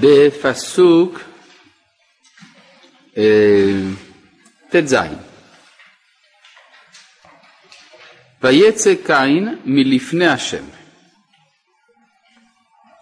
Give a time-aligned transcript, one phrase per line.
[0.00, 1.20] בפסוק
[3.16, 3.80] אה,
[4.70, 4.96] ט"ז
[8.42, 10.64] ויצא קין מלפני השם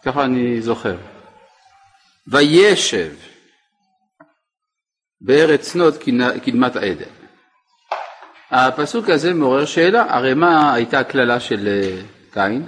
[0.04, 0.96] ככה אני זוכר
[2.26, 3.14] וישב
[5.20, 5.96] בארץ נוד
[6.44, 7.10] קדמת עדן.
[8.50, 12.02] הפסוק הזה מעורר שאלה, הרי מה הייתה הקללה של אה,
[12.32, 12.66] קין?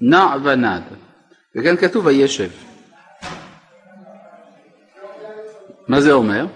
[0.00, 0.82] נע ונד,
[1.56, 2.50] וכאן כתוב וישב.
[5.90, 6.46] מה זה אומר?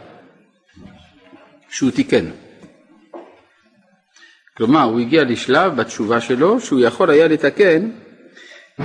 [1.70, 2.30] שהוא תיקן.
[4.56, 7.90] כלומר, הוא הגיע לשלב בתשובה שלו שהוא יכול היה לתקן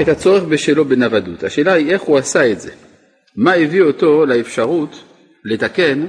[0.02, 1.44] את הצורך בשלו בנוודות.
[1.44, 2.72] השאלה היא איך הוא עשה את זה.
[3.36, 5.04] מה הביא אותו לאפשרות
[5.46, 6.08] לתקן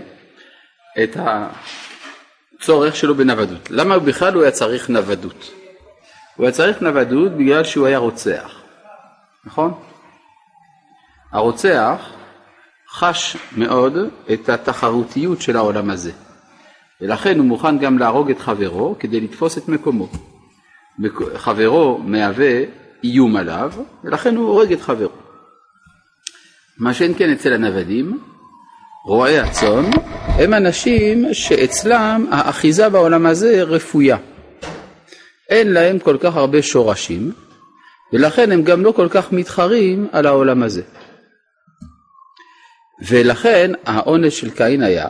[1.03, 3.71] את הצורך שלו בנוודות.
[3.71, 5.51] למה בכלל הוא היה צריך נוודות?
[6.37, 8.63] הוא היה צריך נוודות בגלל שהוא היה רוצח,
[9.45, 9.75] נכון?
[11.33, 12.20] הרוצח
[12.93, 13.97] חש מאוד
[14.33, 16.13] את התחרותיות של העולם הזה,
[17.01, 20.09] ולכן הוא מוכן גם להרוג את חברו כדי לתפוס את מקומו.
[21.35, 22.63] חברו מהווה
[23.05, 23.73] איום עליו,
[24.05, 25.09] ולכן הוא הורג את חברו.
[26.79, 28.19] מה שאין כן אצל הנוודים,
[29.07, 29.91] רועי הצאן,
[30.27, 34.17] הם אנשים שאצלם האחיזה בעולם הזה רפויה.
[35.49, 37.33] אין להם כל כך הרבה שורשים,
[38.13, 40.83] ולכן הם גם לא כל כך מתחרים על העולם הזה.
[43.09, 45.09] ולכן העונש של קין היה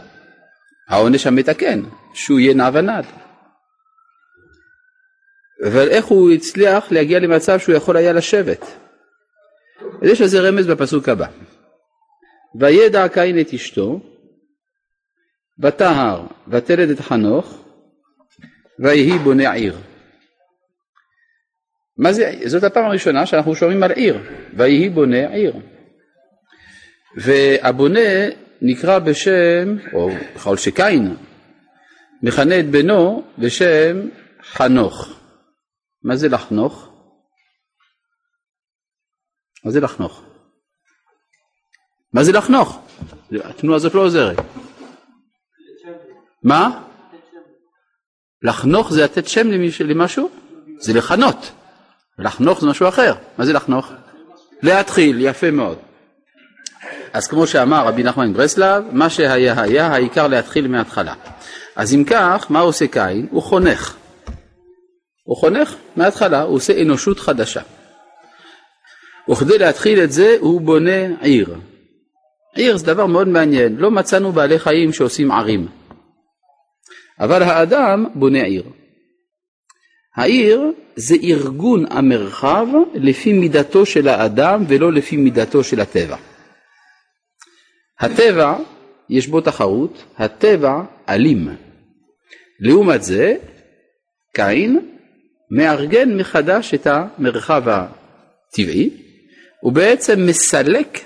[0.88, 1.80] העונש המתקן,
[2.14, 3.04] שהוא יהיה נע ונד.
[5.66, 8.66] אבל איך הוא הצליח להגיע למצב שהוא יכול היה לשבת?
[10.02, 11.26] יש לזה רמז בפסוק הבא.
[12.60, 14.00] וידע קין את אשתו,
[15.58, 17.64] ותהר, ותלד את חנוך,
[18.78, 19.78] ויהי בונה עיר.
[21.96, 24.18] מה זה, זאת הפעם הראשונה שאנחנו שומעים על עיר,
[24.56, 25.54] ויהי בונה עיר.
[27.16, 28.00] והבונה
[28.62, 31.16] נקרא בשם, או בכל שקין,
[32.22, 34.08] מכנה את בנו בשם
[34.42, 35.08] חנוך.
[36.02, 36.88] מה זה לחנוך?
[39.64, 40.22] מה זה לחנוך?
[42.12, 42.80] מה זה לחנוך?
[43.32, 44.36] התנועה הזאת לא עוזרת.
[46.42, 46.82] מה?
[48.42, 49.46] לחנוך זה לתת שם
[49.80, 50.30] למשהו?
[50.78, 51.52] זה לכנות.
[52.18, 53.14] לחנוך זה משהו אחר.
[53.38, 53.92] מה זה לחנוך?
[54.62, 55.78] להתחיל, יפה מאוד.
[57.12, 61.14] אז כמו שאמר רבי נחמן ברסלב, מה שהיה היה, העיקר להתחיל מההתחלה.
[61.76, 63.26] אז אם כך, מה עושה קין?
[63.30, 63.96] הוא חונך.
[65.24, 67.62] הוא חונך מההתחלה, הוא עושה אנושות חדשה.
[69.30, 71.56] וכדי להתחיל את זה, הוא בונה עיר.
[72.54, 75.68] עיר זה דבר מאוד מעניין, לא מצאנו בעלי חיים שעושים ערים,
[77.20, 78.64] אבל האדם בונה עיר.
[80.16, 86.16] העיר זה ארגון המרחב לפי מידתו של האדם ולא לפי מידתו של הטבע.
[88.00, 88.56] הטבע,
[89.08, 91.48] יש בו תחרות, הטבע אלים.
[92.60, 93.36] לעומת זה,
[94.34, 94.90] קין
[95.50, 98.90] מארגן מחדש את המרחב הטבעי,
[99.60, 100.98] הוא בעצם מסלק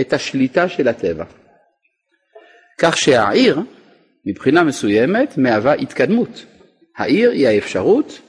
[0.00, 1.24] את השליטה של הטבע.
[2.78, 3.60] כך שהעיר,
[4.26, 6.44] מבחינה מסוימת, מהווה התקדמות.
[6.96, 8.20] העיר היא האפשרות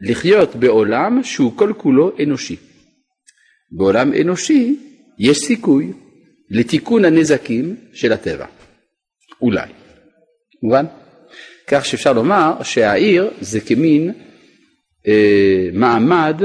[0.00, 2.56] לחיות בעולם שהוא כל כולו אנושי.
[3.70, 4.76] בעולם אנושי
[5.18, 5.92] יש סיכוי
[6.50, 8.46] לתיקון הנזקים של הטבע.
[9.42, 9.68] אולי.
[10.62, 10.84] מובן?
[11.66, 14.12] כך שאפשר לומר שהעיר זה כמין
[15.06, 16.42] אה, מעמד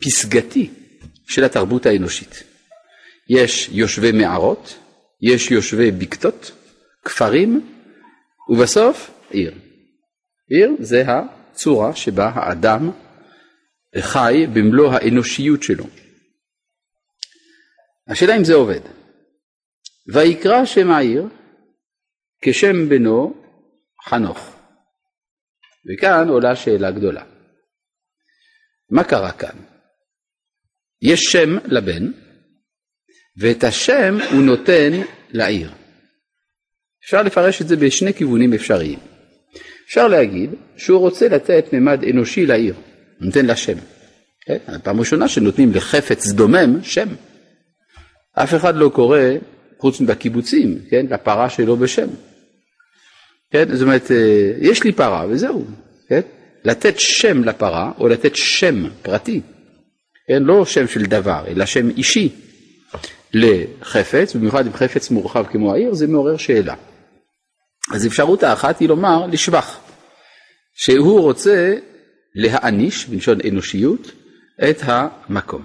[0.00, 0.70] פסגתי
[1.28, 2.42] של התרבות האנושית.
[3.28, 4.78] יש יושבי מערות,
[5.22, 6.52] יש יושבי בקתות,
[7.04, 7.66] כפרים,
[8.48, 9.54] ובסוף עיר.
[10.50, 12.90] עיר זה הצורה שבה האדם
[13.98, 15.84] חי במלוא האנושיות שלו.
[18.08, 18.80] השאלה אם זה עובד.
[20.12, 21.28] ויקרא שם העיר
[22.42, 23.34] כשם בנו
[24.08, 24.56] חנוך.
[25.86, 27.24] וכאן עולה שאלה גדולה.
[28.90, 29.56] מה קרה כאן?
[31.02, 32.10] יש שם לבן,
[33.40, 34.92] ואת השם הוא נותן
[35.30, 35.72] לעיר.
[37.04, 38.98] אפשר לפרש את זה בשני כיוונים אפשריים.
[39.86, 42.74] אפשר להגיד שהוא רוצה לתת ממד אנושי לעיר,
[43.20, 43.78] נותן לה שם.
[44.46, 44.58] כן?
[44.82, 47.08] פעם ראשונה שנותנים לחפץ דומם שם.
[48.32, 49.18] אף אחד לא קורא,
[49.84, 51.06] חוץ מבקיבוצים, כן?
[51.10, 52.08] לפרה שלו בשם.
[53.50, 53.76] כן?
[53.76, 55.64] זאת אומרת, אה, יש לי פרה וזהו.
[56.08, 56.20] כן?
[56.64, 59.40] לתת שם לפרה או לתת שם פרטי,
[60.28, 60.42] כן?
[60.42, 62.28] לא שם של דבר, אלא שם אישי,
[63.34, 66.74] לחפץ, במיוחד אם חפץ מורחב כמו העיר, זה מעורר שאלה.
[67.94, 69.78] אז אפשרות האחת היא לומר לשבח,
[70.74, 71.74] שהוא רוצה
[72.34, 74.10] להעניש, בלשון אנושיות,
[74.70, 75.64] את המקום.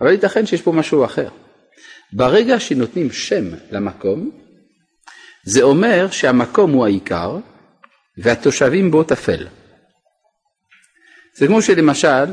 [0.00, 1.28] אבל ייתכן שיש פה משהו אחר.
[2.12, 4.30] ברגע שנותנים שם למקום,
[5.44, 7.38] זה אומר שהמקום הוא העיקר
[8.18, 9.46] והתושבים בו טפל.
[11.34, 12.24] זה כמו שלמשל,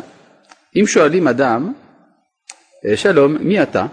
[0.76, 1.74] אם שואלים אדם,
[2.86, 3.86] אה, שלום, מי אתה?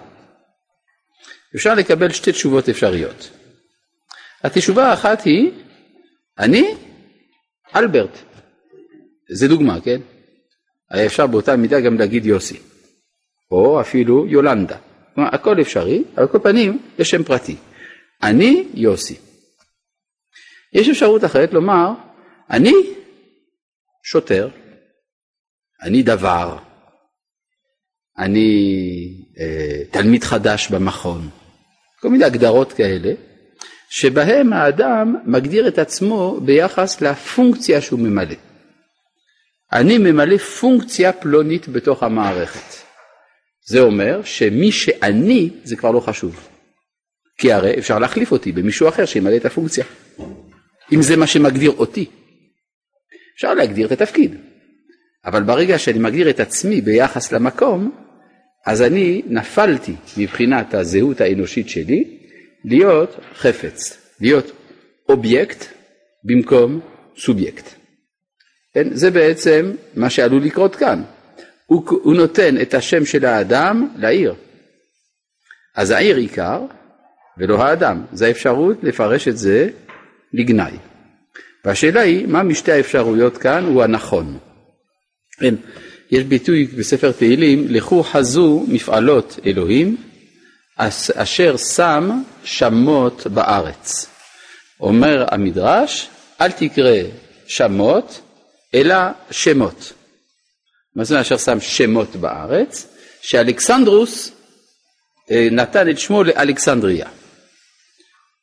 [1.56, 3.30] אפשר לקבל שתי תשובות אפשריות.
[4.44, 5.50] התשובה האחת היא,
[6.38, 6.74] אני
[7.76, 8.18] אלברט.
[9.30, 10.00] זה דוגמה, כן?
[10.90, 12.58] היה אפשר באותה מידה גם להגיד יוסי,
[13.50, 14.76] או אפילו יולנדה.
[15.14, 17.56] כלומר, הכל אפשרי, על כל פנים יש שם פרטי.
[18.22, 19.16] אני יוסי.
[20.72, 21.90] יש אפשרות אחרת לומר,
[22.50, 22.72] אני
[24.02, 24.48] שוטר,
[25.82, 26.58] אני דבר,
[28.18, 28.48] אני
[29.40, 31.28] אה, תלמיד חדש במכון,
[32.00, 33.12] כל מיני הגדרות כאלה,
[33.90, 38.34] שבהם האדם מגדיר את עצמו ביחס לפונקציה שהוא ממלא.
[39.72, 42.84] אני ממלא פונקציה פלונית בתוך המערכת.
[43.66, 46.48] זה אומר שמי שאני זה כבר לא חשוב.
[47.38, 49.84] כי הרי אפשר להחליף אותי במישהו אחר שימלא את הפונקציה.
[50.92, 52.06] אם זה מה שמגדיר אותי.
[53.36, 54.34] אפשר להגדיר את התפקיד.
[55.24, 57.92] אבל ברגע שאני מגדיר את עצמי ביחס למקום,
[58.66, 62.18] אז אני נפלתי מבחינת הזהות האנושית שלי
[62.64, 64.52] להיות חפץ, להיות
[65.08, 65.64] אובייקט
[66.24, 66.80] במקום
[67.16, 67.68] סובייקט.
[68.74, 68.94] כן?
[68.94, 71.02] זה בעצם מה שעלול לקרות כאן.
[71.66, 74.34] הוא, הוא נותן את השם של האדם לעיר.
[75.74, 76.60] אז העיר עיקר
[77.38, 78.04] ולא האדם.
[78.12, 79.68] זו האפשרות לפרש את זה
[80.32, 80.76] לגנאי.
[81.64, 84.38] והשאלה היא, מה משתי האפשרויות כאן הוא הנכון.
[85.40, 85.54] כן,
[86.10, 89.96] יש ביטוי בספר תהילים, לכו חזו מפעלות אלוהים,
[91.14, 94.06] אשר שם שמות בארץ.
[94.80, 96.08] אומר המדרש,
[96.40, 96.96] אל תקרא
[97.46, 98.20] שמות,
[98.74, 98.96] אלא
[99.30, 99.92] שמות.
[100.96, 102.86] מה זה אשר שם שמות בארץ?
[103.22, 104.32] שאלכסנדרוס
[105.30, 107.06] אה, נתן את שמו לאלכסנדריה,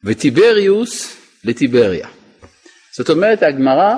[0.04, 2.08] וטיבריוס לטיבריה.
[2.96, 3.96] זאת אומרת, הגמרא,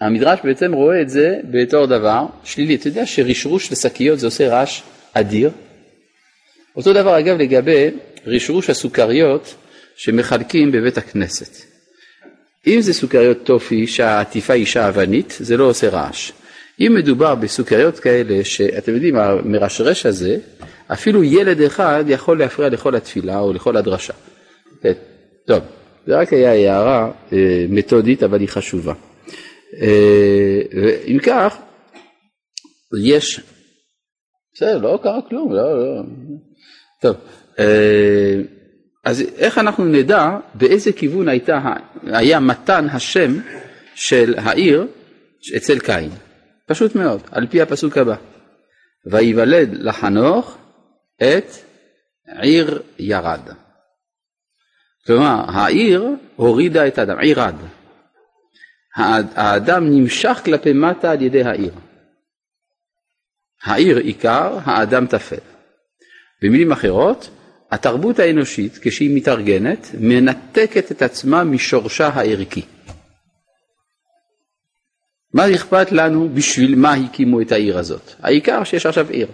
[0.00, 2.74] המדרש בעצם רואה את זה בתור דבר שלילי.
[2.74, 5.50] אתה יודע שרשרוש לשקיות זה עושה רעש אדיר?
[6.76, 7.90] אותו דבר אגב לגבי
[8.26, 9.54] רשרוש הסוכריות
[9.96, 11.62] שמחלקים בבית הכנסת.
[12.66, 16.32] אם זה סוכריות טופי שהעטיפה היא שעוונית, זה לא עושה רעש.
[16.80, 20.36] אם מדובר בסוכריות כאלה שאתם יודעים, המרשרש הזה,
[20.92, 24.12] אפילו ילד אחד יכול להפריע לכל התפילה או לכל הדרשה.
[24.82, 24.92] כן,
[25.46, 25.62] טוב,
[26.06, 28.94] זה רק היה הערה אה, מתודית אבל היא חשובה.
[29.80, 30.60] אה,
[31.06, 31.56] אם כך,
[33.04, 33.40] יש,
[34.54, 36.02] בסדר, לא קרה כלום, לא, לא.
[37.02, 37.16] טוב,
[37.58, 38.34] אה,
[39.04, 41.58] אז איך אנחנו נדע באיזה כיוון הייתה,
[42.02, 43.40] היה מתן השם
[43.94, 44.86] של העיר
[45.56, 46.10] אצל קין?
[46.68, 48.16] פשוט מאוד, על פי הפסוק הבא.
[49.06, 50.58] ויוולד לחנוך
[51.16, 51.50] את
[52.26, 53.40] עיר ירד.
[55.06, 56.06] כלומר, העיר
[56.36, 57.54] הורידה את האדם, עירד.
[58.96, 61.74] האדם נמשך כלפי מטה על ידי העיר.
[63.64, 65.36] העיר עיקר, האדם טפל.
[66.42, 67.30] במילים אחרות,
[67.70, 72.62] התרבות האנושית, כשהיא מתארגנת, מנתקת את עצמה משורשה הערכי.
[75.34, 78.14] מה אכפת לנו בשביל מה הקימו את העיר הזאת?
[78.20, 79.28] העיקר שיש עכשיו עיר.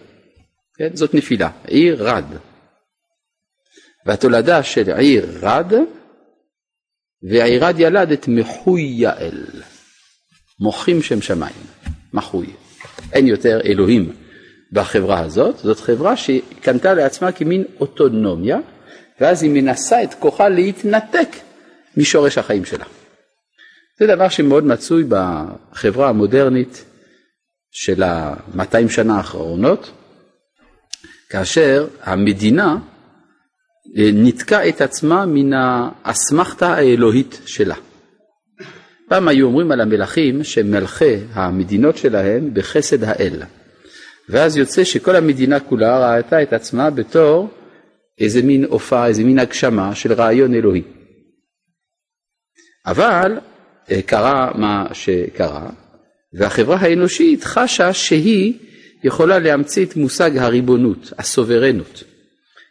[0.77, 0.89] כן?
[0.95, 2.25] זאת נפילה, עיר רד.
[4.07, 5.73] והתולדה של עיר רד,
[7.31, 9.47] והעירד ילד את מחוי יעל,
[10.61, 11.67] מוחים שם שמיים,
[12.13, 12.47] מחוי.
[13.13, 14.13] אין יותר אלוהים
[14.73, 18.59] בחברה הזאת, זאת חברה שקנתה לעצמה כמין אוטונומיה,
[19.21, 21.29] ואז היא מנסה את כוחה להתנתק
[21.97, 22.85] משורש החיים שלה.
[23.99, 26.85] זה דבר שמאוד מצוי בחברה המודרנית
[27.71, 29.91] של ה-200 שנה האחרונות,
[31.29, 32.77] כאשר המדינה
[33.99, 37.75] אה, ניתקה את עצמה מן האסמכתה האלוהית שלה.
[39.09, 43.43] פעם היו אומרים על המלכים שמלכי המדינות שלהם בחסד האל.
[44.29, 47.49] ואז יוצא שכל המדינה כולה ראתה את עצמה בתור
[48.19, 50.83] איזה מין הופעה, איזה מין הגשמה של רעיון אלוהי.
[52.87, 53.39] אבל
[54.07, 55.71] קרה מה שקרה,
[56.33, 58.53] והחברה האנושית חשה שהיא
[59.05, 62.03] יכולה להמציא את מושג הריבונות, הסוברנות.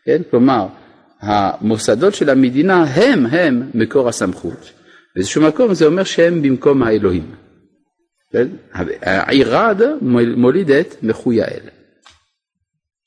[0.06, 0.22] כן?
[0.30, 0.68] כלומר,
[1.22, 4.72] המוסדות של המדינה הם הם מקור הסמכות.
[5.16, 7.36] באיזשהו מקום זה אומר שהם במקום האלוהים.
[8.32, 8.48] כן?
[9.02, 9.82] העירד
[10.38, 11.62] מוליד את מחויאל.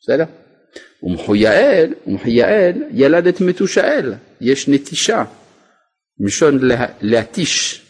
[0.00, 0.25] בסדר?
[1.02, 5.25] ומחויאל, ומחויאל ילד את מתושאל, יש נטישה,
[6.20, 7.86] מלשון לה, להתיש,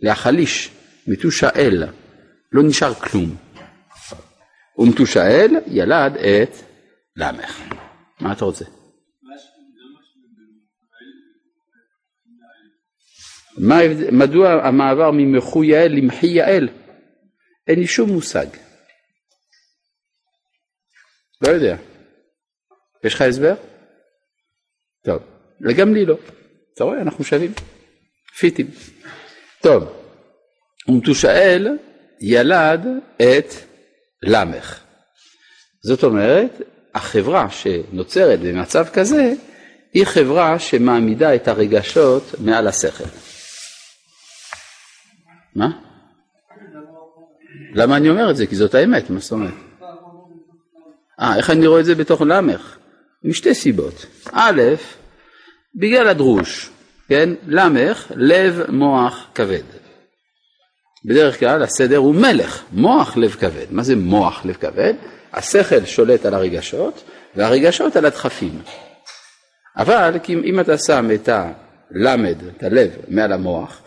[0.00, 0.70] להחליש,
[1.06, 1.84] מתוש האל,
[2.52, 3.36] לא נשאר כלום.
[4.78, 6.56] ומתוש האל ילד את
[7.16, 7.60] למך.
[8.20, 8.64] מה אתה רוצה?
[13.58, 13.76] מה,
[14.12, 16.68] מדוע המעבר ממחו יעל למחי יעל?
[17.68, 18.46] אין לי שום מושג.
[21.42, 21.76] לא יודע.
[23.04, 23.54] יש לך הסבר?
[25.04, 25.22] טוב,
[25.60, 26.16] וגם לי לא.
[26.74, 27.52] אתה רואה, אנחנו שווים.
[28.38, 28.66] פיטים.
[29.66, 29.84] טוב,
[30.88, 31.68] ומתושאל
[32.20, 33.54] ילד את
[34.22, 34.80] למך.
[35.82, 36.50] זאת אומרת,
[36.94, 39.32] החברה שנוצרת במצב כזה,
[39.92, 43.04] היא חברה שמעמידה את הרגשות מעל השכל.
[45.54, 45.68] מה?
[47.74, 48.46] למה אני אומר את זה?
[48.46, 49.54] כי זאת האמת, מה זאת אומרת?
[51.20, 52.78] אה, איך אני רואה את זה בתוך למך?
[53.24, 54.06] משתי סיבות.
[54.32, 54.62] א',
[55.74, 56.70] בגלל הדרוש,
[57.08, 57.28] כן?
[57.46, 59.62] למך, לב, מוח, כבד.
[61.04, 63.66] בדרך כלל הסדר הוא מלך, מוח, לב כבד.
[63.70, 64.94] מה זה מוח, לב כבד?
[65.32, 67.02] השכל שולט על הרגשות,
[67.36, 68.62] והרגשות על הדחפים.
[69.76, 73.82] אבל אם אתה שם את הלמד, את הלב, מעל המוח,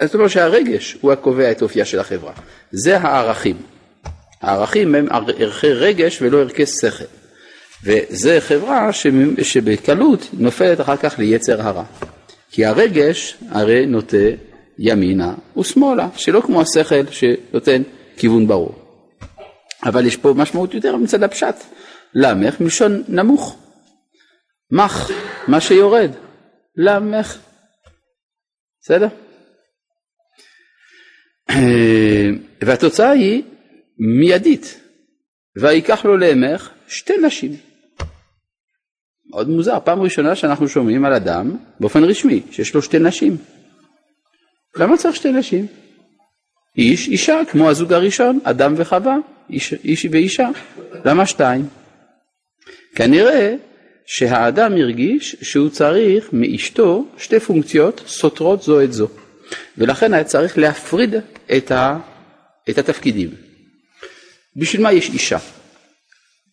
[0.00, 2.32] אז זאת אומרת שהרגש הוא הקובע את אופייה של החברה.
[2.70, 3.56] זה הערכים.
[4.42, 5.06] הערכים הם
[5.38, 7.04] ערכי רגש ולא ערכי שכל.
[7.84, 8.90] וזה חברה
[9.42, 11.84] שבקלות נופלת אחר כך ליצר הרע.
[12.54, 14.16] כי הרגש הרי נוטה
[14.78, 17.82] ימינה ושמאלה, שלא כמו השכל שנותן
[18.16, 18.74] כיוון ברור.
[19.84, 21.54] אבל יש פה משמעות יותר מצד הפשט.
[22.14, 23.56] למך מלשון נמוך.
[24.70, 25.10] מח,
[25.48, 26.10] מה שיורד.
[26.76, 27.38] למך.
[28.80, 29.08] בסדר?
[32.60, 33.42] והתוצאה היא
[33.98, 34.80] מיידית.
[35.56, 37.56] ויקח לו לאמך שתי נשים.
[39.34, 43.36] מאוד מוזר, פעם ראשונה שאנחנו שומעים על אדם באופן רשמי שיש לו שתי נשים.
[44.76, 45.66] למה צריך שתי נשים?
[46.78, 49.16] איש, אישה, כמו הזוג הראשון, אדם וחווה,
[49.50, 50.48] איש, איש ואישה.
[51.04, 51.68] למה שתיים?
[52.94, 53.54] כנראה
[54.06, 59.08] שהאדם הרגיש שהוא צריך מאשתו שתי פונקציות סותרות זו את זו,
[59.78, 61.14] ולכן היה צריך להפריד
[61.56, 61.98] את, ה,
[62.70, 63.30] את התפקידים.
[64.56, 65.38] בשביל מה יש אישה?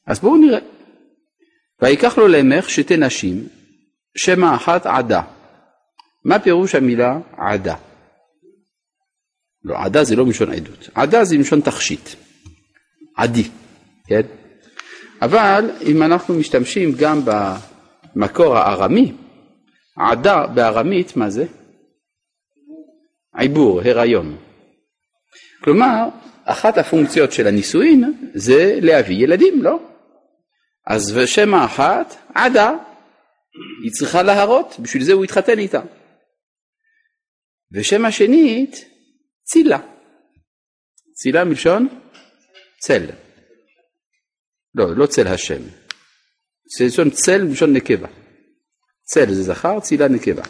[0.08, 0.60] אז בואו נראה.
[1.82, 3.48] ויקח לו למך שתי נשים,
[4.18, 5.22] שמא אחת עדה.
[6.26, 7.76] מה פירוש המילה עדה?
[9.64, 12.10] לא, עדה זה לא מלשון עדות, עדה זה מלשון תכשיט,
[13.18, 13.44] עדי,
[14.08, 14.22] כן?
[15.22, 19.14] אבל אם אנחנו משתמשים גם במקור הארמי,
[19.98, 21.46] עדה בארמית, מה זה?
[23.38, 24.38] עיבור, הריון.
[25.64, 26.08] כלומר,
[26.46, 29.91] אחת הפונקציות של הנישואין זה להביא ילדים, לא?
[30.88, 32.72] אז ושם האחת, עדה,
[33.84, 35.82] היא צריכה להרות, בשביל זה הוא התחתן איתה.
[37.74, 38.86] ושם השנית,
[39.44, 39.80] צילה.
[41.14, 41.88] צילה מלשון
[42.80, 43.06] צל.
[44.76, 45.62] לא, לא צל השם.
[46.82, 48.08] מלשון צל מלשון נקבה.
[49.04, 50.44] צל זה זכר, צילה נקבה.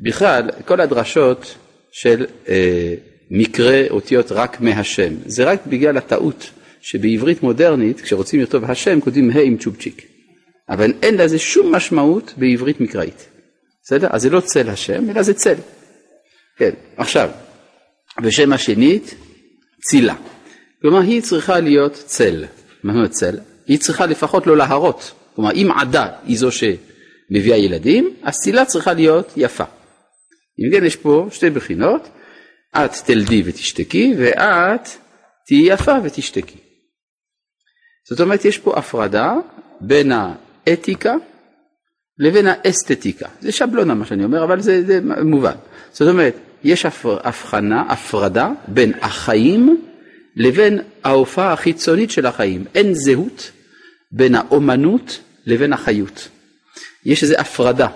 [0.00, 1.56] בכלל, כל הדרשות
[1.92, 2.94] של אה,
[3.30, 6.50] מקרה אותיות רק מהשם, זה רק בגלל הטעות
[6.80, 10.02] שבעברית מודרנית, כשרוצים לכתוב השם, כותבים ה' עם צ'ופצ'יק.
[10.68, 13.28] אבל אין לזה שום משמעות בעברית מקראית.
[13.82, 14.08] בסדר?
[14.10, 15.54] אז זה לא צל השם, אלא זה צל.
[16.56, 17.30] כן, עכשיו,
[18.22, 19.14] ושם השנית,
[19.82, 20.14] צילה.
[20.82, 22.44] כלומר, היא צריכה להיות צל.
[22.82, 23.38] מה זאת צל?
[23.66, 25.12] היא צריכה לפחות לא להרות.
[25.34, 29.64] כלומר, אם עדה היא זו שמביאה ילדים, אז צילה צריכה להיות יפה.
[30.60, 32.08] אם כן, יש פה שתי בחינות,
[32.76, 34.88] את תלדי ותשתקי, ואת
[35.46, 36.67] תהיי יפה ותשתקי.
[38.10, 39.34] זאת אומרת, יש פה הפרדה
[39.80, 41.14] בין האתיקה
[42.18, 43.28] לבין האסתטיקה.
[43.40, 45.54] זה שבלונה מה שאני אומר, אבל זה, זה מובן.
[45.92, 46.34] זאת אומרת,
[46.64, 46.86] יש
[47.24, 49.82] הבחנה, הפרדה בין החיים
[50.36, 52.64] לבין ההופעה החיצונית של החיים.
[52.74, 53.50] אין זהות
[54.12, 56.28] בין האומנות לבין החיות.
[57.04, 57.88] יש איזו הפרדה,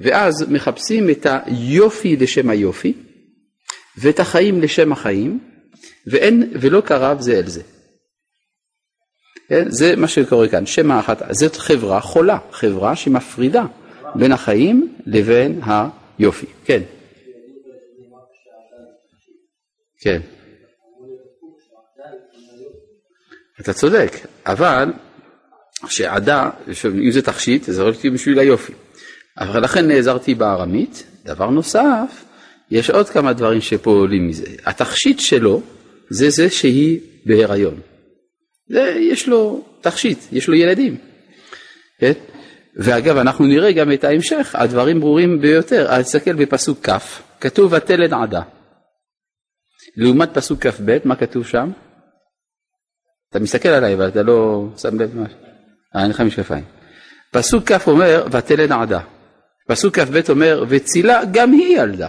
[0.00, 2.92] ואז מחפשים את היופי לשם היופי,
[3.98, 5.38] ואת החיים לשם החיים,
[6.06, 7.62] ואין, ולא קרב זה אל זה.
[9.48, 9.64] כן?
[9.68, 13.64] זה מה שקורה כאן, שם האחת, זאת חברה חולה, חברה שמפרידה
[14.14, 15.60] בין החיים לבין
[16.18, 16.46] היופי.
[16.64, 16.82] כן.
[20.00, 20.20] כן.
[23.60, 24.12] אתה צודק,
[24.46, 24.92] אבל
[25.88, 26.50] שעדה,
[26.84, 28.72] אם זה תכשיט, זה רק בשביל היופי.
[29.38, 31.04] אבל לכן נעזרתי בארמית.
[31.24, 32.24] דבר נוסף,
[32.70, 34.46] יש עוד כמה דברים שפועלים מזה.
[34.64, 35.62] התכשיט שלו
[36.10, 37.80] זה זה שהיא בהיריון.
[38.68, 40.96] זה, יש לו תכשיט, יש לו ילדים.
[42.00, 42.12] כן?
[42.76, 45.86] ואגב, אנחנו נראה גם את ההמשך, הדברים ברורים ביותר.
[45.90, 48.42] אל תסתכל בפסוק כ', כתוב ותלד עדה.
[49.96, 51.70] לעומת פסוק כ"ב, מה כתוב שם?
[53.30, 55.26] אתה מסתכל עליי, אבל אתה לא שם לב מה...
[55.96, 56.64] אה, אין לך משקפיים.
[57.32, 59.00] פסוק כ' אומר ותלד עדה.
[59.68, 62.08] פסוק כ"ב אומר וצילה גם היא ילדה.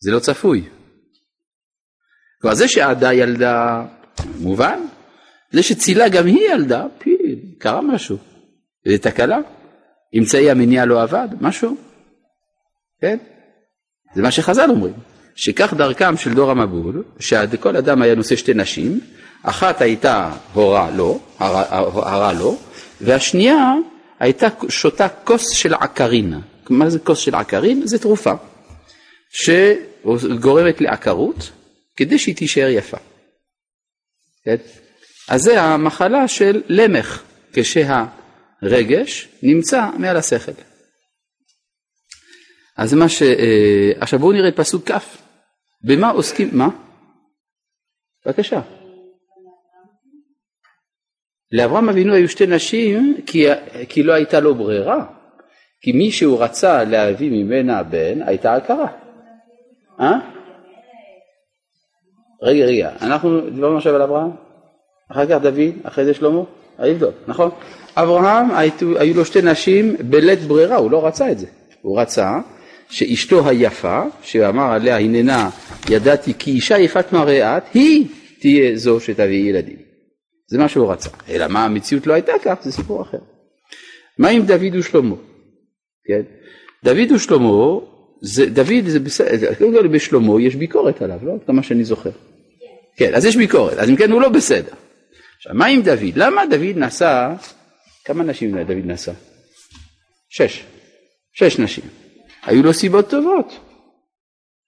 [0.00, 0.68] זה לא צפוי.
[2.40, 3.84] כלומר זה שעדה ילדה,
[4.40, 4.80] מובן,
[5.52, 7.16] זה שצילה גם היא ילדה, פי,
[7.58, 8.16] קרה משהו.
[8.88, 9.38] זה תקלה,
[10.18, 11.76] אמצעי המניע לא עבד, משהו,
[13.00, 13.16] כן?
[14.14, 14.94] זה מה שחז"ל אומרים,
[15.34, 19.00] שכך דרכם של דור המבול, שכל אדם היה נושא שתי נשים,
[19.42, 22.56] אחת הייתה הורה לו, הרה, לו,
[23.00, 23.74] והשנייה
[24.20, 26.34] הייתה שותה כוס של עקרין.
[26.70, 27.86] מה זה כוס של עקרין?
[27.86, 28.32] זה תרופה
[29.30, 31.50] שגורמת לעקרות
[31.96, 32.96] כדי שהיא תישאר יפה.
[34.44, 34.56] כן?
[35.28, 37.22] אז זה המחלה של למך,
[37.52, 40.52] כשהרגש נמצא מעל השכל.
[42.76, 43.22] אז מה ש...
[43.22, 44.94] אה, עכשיו בואו נראה את פסוק כ',
[45.84, 46.68] במה עוסקים, מה?
[48.26, 48.60] בבקשה.
[51.52, 53.46] לאברהם אבינו היו שתי נשים כי,
[53.88, 55.06] כי לא הייתה לו ברירה,
[55.80, 58.88] כי מי שהוא רצה להביא ממנה בן הייתה הכרה.
[60.00, 60.33] אה?
[62.44, 64.30] רגע, רגע, אנחנו דיברנו עכשיו על אברהם,
[65.12, 66.40] אחר כך דוד, אחרי זה שלמה,
[66.78, 67.50] לבדוק, נכון?
[67.96, 71.46] אברהם היו, היו לו שתי נשים בלית ברירה, הוא לא רצה את זה,
[71.82, 72.38] הוא רצה
[72.90, 75.50] שאשתו היפה, שאמר עליה הננה
[75.90, 78.06] ידעתי כי אישה יפת מראה את, היא
[78.40, 79.76] תהיה זו שתביא ילדים.
[80.46, 81.10] זה מה שהוא רצה.
[81.28, 83.18] אלא מה המציאות לא הייתה כך, זה סיפור אחר.
[84.18, 85.16] מה עם דוד ושלמה?
[86.06, 86.22] כן?
[86.84, 87.80] דוד ושלמה,
[88.22, 91.32] זה, דוד זה בסדר, קודם כל בשלמה יש ביקורת עליו, לא?
[91.46, 92.10] כמה שאני זוכר.
[92.96, 94.72] כן, אז יש ביקורת, אז אם כן הוא לא בסדר.
[95.36, 96.16] עכשיו, מה עם דוד?
[96.16, 97.32] למה דוד נשא,
[98.04, 99.12] כמה נשים דוד נשא?
[100.28, 100.64] שש.
[101.32, 101.84] שש נשים.
[102.46, 103.60] היו לו סיבות טובות.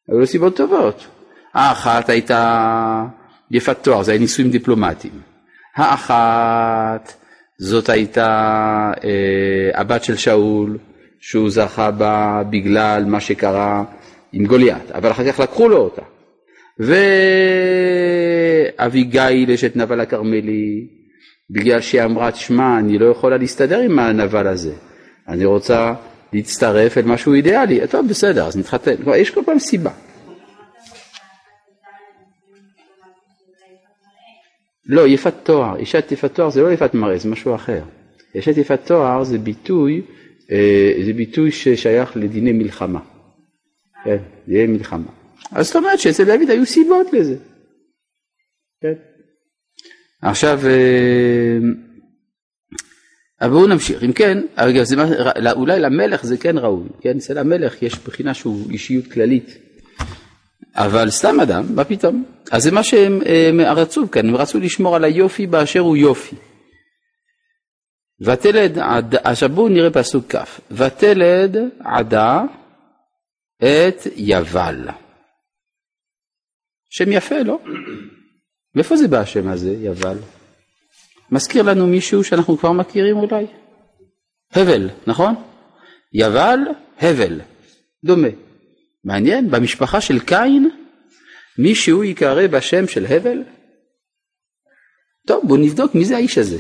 [0.08, 1.06] היו לו סיבות טובות.
[1.54, 3.04] האחת הייתה
[3.50, 5.20] יפת תואר, זה היה נישואים דיפלומטיים.
[5.76, 7.12] האחת
[7.58, 10.78] זאת הייתה אה, הבת של שאול,
[11.20, 13.84] שהוא זכה בה בגלל מה שקרה
[14.32, 16.02] עם גוליית, אבל אחר כך לקחו לו אותה.
[18.78, 20.86] ואביגיל אשת נבל הכרמלי,
[21.50, 24.74] בגלל שהיא אמרה, תשמע, אני לא יכולה להסתדר עם הנבל הזה,
[25.28, 25.94] אני רוצה
[26.32, 29.90] להצטרף אל משהו אידיאלי, טוב בסדר, אז נתחתן, יש כל פעם סיבה.
[34.88, 37.82] לא, יפת תואר, אישת יפת תואר זה לא יפת מראה, זה משהו אחר.
[38.34, 40.02] אישת יפת תואר זה ביטוי,
[40.50, 43.00] אה, זה ביטוי ששייך לדיני מלחמה.
[44.04, 44.16] כן,
[44.48, 45.25] דיני מלחמה.
[45.52, 47.36] אז זאת אומרת שאצל דוד היו סיבות לזה.
[48.80, 48.92] כן.
[50.22, 51.58] עכשיו, אה,
[53.40, 54.04] אבל בואו נמשיך.
[54.04, 54.96] אם כן, רגע, זה,
[55.52, 57.16] אולי למלך זה כן ראוי, כן?
[57.16, 59.58] אצל המלך יש בחינה שהוא אישיות כללית.
[60.74, 62.24] אבל סתם אדם, מה פתאום?
[62.50, 63.20] אז זה מה שהם
[63.60, 66.36] רצו כאן, הם רצו לשמור על היופי באשר הוא יופי.
[68.20, 72.42] ותלד עדה, עכשיו בואו נראה פסוק כ', ותלד עדה
[73.58, 74.88] את יבל.
[76.98, 77.58] שם יפה, לא?
[78.74, 80.18] מאיפה זה בא השם הזה, יבל?
[81.30, 83.46] מזכיר לנו מישהו שאנחנו כבר מכירים אולי?
[84.52, 85.34] הבל, נכון?
[86.12, 86.58] יבל,
[86.98, 87.40] הבל,
[88.04, 88.28] דומה.
[89.04, 90.70] מעניין, במשפחה של קין
[91.58, 93.42] מישהו ייקרא בשם של הבל?
[95.26, 96.58] טוב, בואו נבדוק מי זה האיש הזה.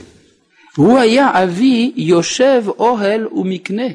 [0.76, 3.88] הוא היה אבי יושב אוהל ומקנה.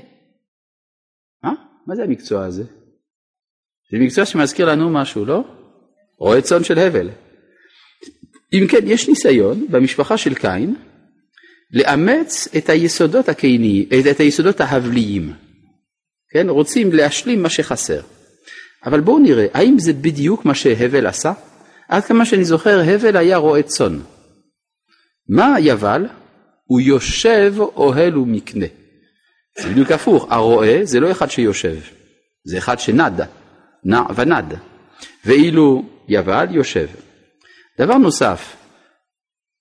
[1.43, 1.53] מה?
[1.87, 2.63] מה זה המקצוע הזה?
[3.91, 5.60] זה מקצוע שמזכיר לנו משהו, לא?
[6.21, 7.09] רועה צאן של הבל.
[8.53, 10.75] אם כן, יש ניסיון במשפחה של קין
[11.73, 15.33] לאמץ את היסודות הקייני, את היסודות ההבליים.
[16.31, 16.49] כן?
[16.49, 18.01] רוצים להשלים מה שחסר.
[18.85, 21.33] אבל בואו נראה, האם זה בדיוק מה שהבל עשה?
[21.89, 23.99] עד כמה שאני זוכר, הבל היה רועה צאן.
[25.29, 26.05] מה יבל?
[26.65, 28.65] הוא יושב אוהל ומקנה.
[29.59, 31.77] זה בדיוק הפוך, הרועה זה לא אחד שיושב,
[32.43, 33.21] זה אחד שנד,
[33.85, 34.53] נע ונד.
[35.25, 36.87] ואילו יבל יושב.
[37.79, 38.55] דבר נוסף,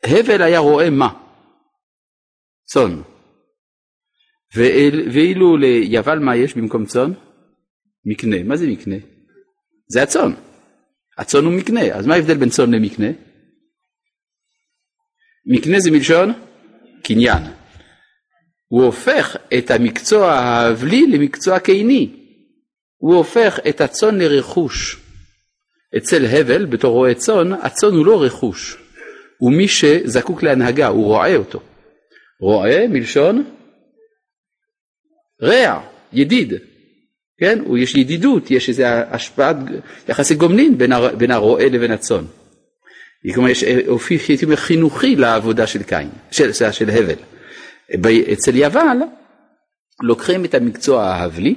[0.05, 1.09] הבל היה רועה מה?
[2.65, 3.03] צאן.
[5.13, 7.13] ואילו ליבל מה יש במקום צאן?
[8.05, 8.43] מקנה.
[8.43, 8.97] מה זה מקנה?
[9.89, 10.33] זה הצאן.
[11.19, 13.09] הצאן הוא מקנה, אז מה ההבדל בין צאן למקנה?
[15.47, 16.33] מקנה זה מלשון
[17.05, 17.43] קניין.
[18.69, 22.11] הוא הופך את המקצוע ההבלי למקצוע קיני.
[22.97, 25.00] הוא הופך את הצאן לרכוש.
[25.97, 28.77] אצל הבל, בתור רועה צאן, הצאן הוא לא רכוש.
[29.39, 31.61] הוא מי שזקוק להנהגה, הוא רועה אותו.
[32.41, 33.45] רועה מלשון
[35.43, 35.81] רע,
[36.13, 36.55] ידיד.
[37.39, 37.59] כן?
[37.79, 39.57] יש ידידות, יש איזו השפעת
[40.09, 42.25] יחסי גומלין בין, הר, בין הרועה לבין הצאן.
[43.35, 47.15] כלומר יש אופי הייתי אומר חינוכי לעבודה של קין, של, של, של הבל.
[48.33, 48.97] אצל יבל
[50.03, 51.55] לוקחים את המקצוע ההבלי,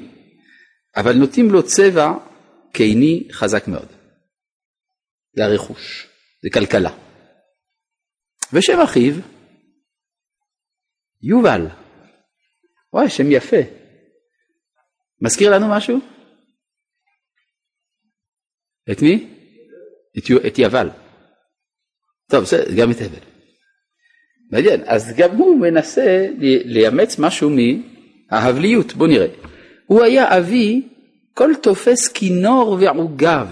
[0.95, 2.13] אבל נותנים לו צבע
[2.71, 3.87] קיני חזק מאוד.
[5.35, 6.07] זה הרכוש,
[6.43, 6.91] זה כלכלה.
[8.53, 9.13] ושם אחיו,
[11.21, 11.67] יובל.
[12.93, 13.57] וואי, שם יפה.
[15.21, 15.99] מזכיר לנו משהו?
[18.91, 19.27] את מי?
[20.17, 20.89] את, את יבל.
[22.29, 23.25] טוב, בסדר, גם את הבל.
[24.51, 26.27] מעניין, אז גם הוא מנסה
[26.65, 29.27] לאמץ משהו מההבליות, בוא נראה.
[29.85, 30.81] הוא היה אבי
[31.33, 33.47] כל תופס כינור ועוגב.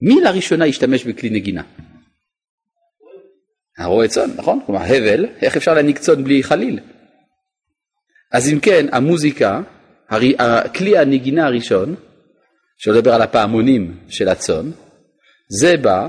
[0.00, 1.62] מי לראשונה השתמש בכלי נגינה?
[3.78, 4.60] הרועה צאן, נכון?
[4.66, 6.80] כלומר הבל, איך אפשר להנהיג צאן בלי חליל?
[8.32, 9.60] אז אם כן, המוזיקה,
[10.76, 11.94] כלי הנגינה הראשון,
[12.78, 14.70] שלדבר על הפעמונים של הצאן,
[15.48, 16.08] זה בא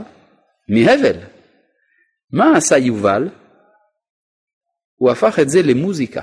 [0.69, 1.17] מהבל.
[2.31, 3.29] מה עשה יובל?
[4.95, 6.21] הוא הפך את זה למוזיקה,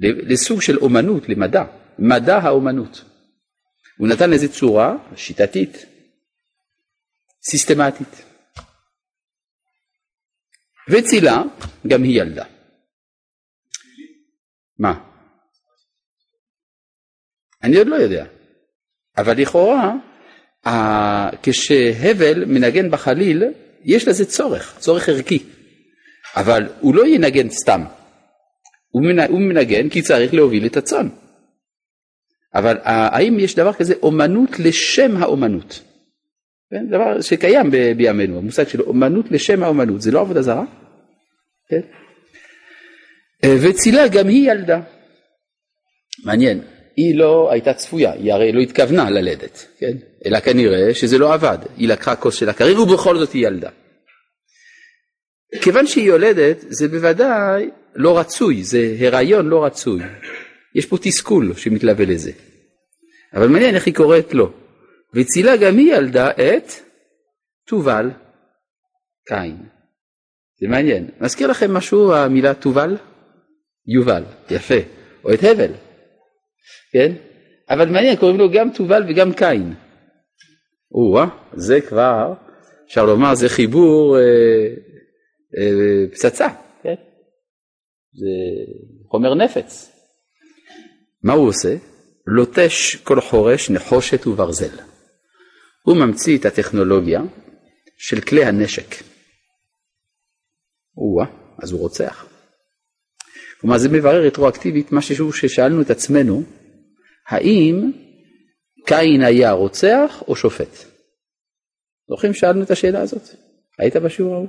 [0.00, 1.64] לסוג של אומנות, למדע,
[1.98, 3.04] מדע האומנות.
[3.98, 5.86] הוא נתן לזה צורה שיטתית,
[7.42, 8.24] סיסטמטית.
[10.90, 11.42] וצילה,
[11.86, 12.44] גם היא ילדה.
[14.78, 15.04] מה?
[17.62, 18.26] אני עוד לא יודע,
[19.16, 19.92] אבל לכאורה
[21.42, 23.44] כשהבל מנגן בחליל
[23.84, 25.44] יש לזה צורך, צורך ערכי,
[26.36, 27.84] אבל הוא לא ינגן סתם,
[28.88, 31.08] הוא מנגן כי צריך להוביל את הצאן.
[32.54, 35.80] אבל האם יש דבר כזה אומנות לשם האומנות?
[36.70, 36.86] כן?
[36.88, 40.64] דבר שקיים בימינו, המושג של אומנות לשם האומנות, זה לא עבודה זרה?
[41.68, 41.80] כן?
[43.44, 44.80] אה, וצילה גם היא ילדה.
[46.24, 46.60] מעניין,
[46.96, 49.96] היא לא הייתה צפויה, היא הרי לא התכוונה ללדת, כן?
[50.26, 53.70] אלא כנראה שזה לא עבד, היא לקחה כוס של הקריר ובכל זאת היא ילדה.
[55.60, 60.00] כיוון שהיא יולדת זה בוודאי לא רצוי, זה הריון לא רצוי.
[60.74, 62.32] יש פה תסכול שמתלווה לזה.
[63.34, 64.52] אבל מעניין איך היא קוראת לו.
[65.14, 66.72] וצילה גם היא ילדה את
[67.66, 68.10] תובל
[69.28, 69.56] קין.
[70.60, 71.10] זה מעניין.
[71.20, 72.96] מזכיר לכם משהו המילה תובל?
[73.86, 74.74] יובל, יפה.
[75.24, 75.72] או את הבל,
[76.92, 77.12] כן?
[77.70, 79.74] אבל מעניין, קוראים לו גם תובל וגם קין.
[80.92, 82.34] או-אה, זה כבר,
[82.86, 84.22] אפשר לומר, זה חיבור אה,
[85.58, 86.48] אה, פצצה,
[86.82, 86.94] כן?
[88.12, 88.30] זה
[89.10, 89.92] חומר נפץ.
[91.24, 91.76] מה הוא עושה?
[92.26, 94.76] לוטש כל חורש נחושת וברזל.
[95.88, 97.20] הוא ממציא את הטכנולוגיה
[97.98, 98.94] של כלי הנשק.
[100.96, 101.26] או-אה,
[101.62, 102.26] אז הוא רוצח.
[103.60, 106.42] כלומר זה מברר רטרואקטיבית משהו ששאלנו את עצמנו,
[107.28, 107.90] האם
[108.86, 110.84] קין היה רוצח או שופט?
[112.08, 113.22] זוכרים שאלנו את השאלה הזאת?
[113.78, 114.48] היית בשיעור ההוא?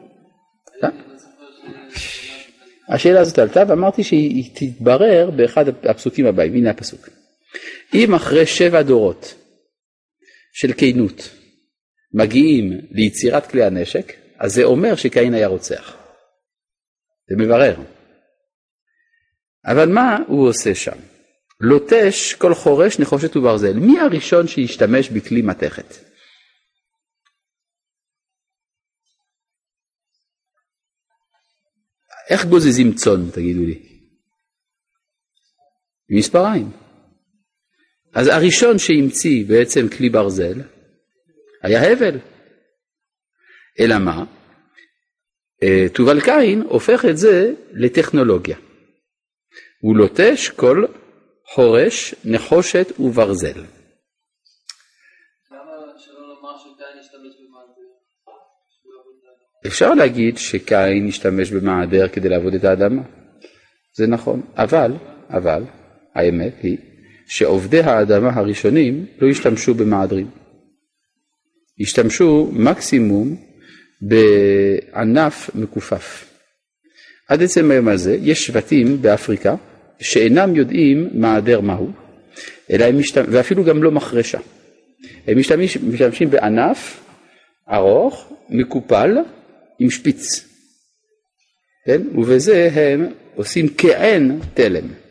[2.90, 7.10] השאלה הזאת עלתה ואמרתי שהיא תתברר באחד הפסוקים הבאים, הנה הפסוק.
[7.94, 9.36] אם אחרי שבע דורות
[10.54, 11.30] של כנות
[12.14, 15.96] מגיעים ליצירת כלי הנשק, אז זה אומר שקין היה רוצח.
[17.30, 17.76] זה מברר.
[19.66, 20.98] אבל מה הוא עושה שם?
[21.60, 23.74] לוטש כל חורש נחושת וברזל.
[23.74, 26.10] מי הראשון שהשתמש בכלי מתכת?
[32.30, 33.84] איך גוזזים צאן, תגידו לי?
[36.10, 36.89] מספריים.
[38.14, 40.62] אז הראשון שהמציא בעצם כלי ברזל
[41.62, 42.18] היה הבל.
[43.80, 44.24] אלא מה?
[45.64, 48.58] אה, תובל קין הופך את זה לטכנולוגיה.
[49.82, 50.86] הוא לוטש כל
[51.54, 53.64] חורש, נחושת וברזל.
[59.68, 63.02] אפשר להגיד שקין השתמש במעדר כדי לעבוד את האדמה,
[63.98, 64.92] זה נכון, אבל,
[65.30, 65.64] אבל,
[66.16, 66.78] האמת היא
[67.30, 70.28] שעובדי האדמה הראשונים לא השתמשו במעדרים,
[71.80, 73.36] השתמשו מקסימום
[74.02, 76.26] בענף מכופף.
[77.28, 79.56] עד עצם היום הזה יש שבטים באפריקה
[80.00, 81.92] שאינם יודעים מעדר מהו,
[82.72, 84.40] אלא הם משתמש, ואפילו גם לא מחרשה.
[85.28, 87.04] הם משתמש, משתמשים בענף
[87.72, 89.18] ארוך, מקופל,
[89.80, 90.46] עם שפיץ.
[91.86, 92.02] כן?
[92.16, 95.09] ובזה הם עושים כעין תלם.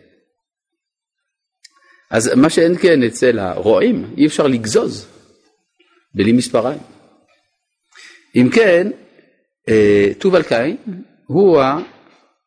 [2.10, 5.06] אז מה שאין כן אצל הרועים, אי אפשר לגזוז
[6.14, 6.80] בלי מספריים.
[8.36, 8.90] אם כן,
[9.68, 10.76] אה, טובל קין
[11.26, 11.60] הוא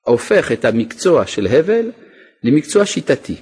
[0.05, 1.91] הופך את המקצוע של הבל
[2.43, 3.35] למקצוע שיטתי.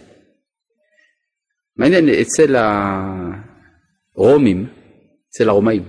[1.78, 2.56] מעניין, אצל
[4.16, 4.68] הרומים,
[5.30, 5.84] אצל הרומאים,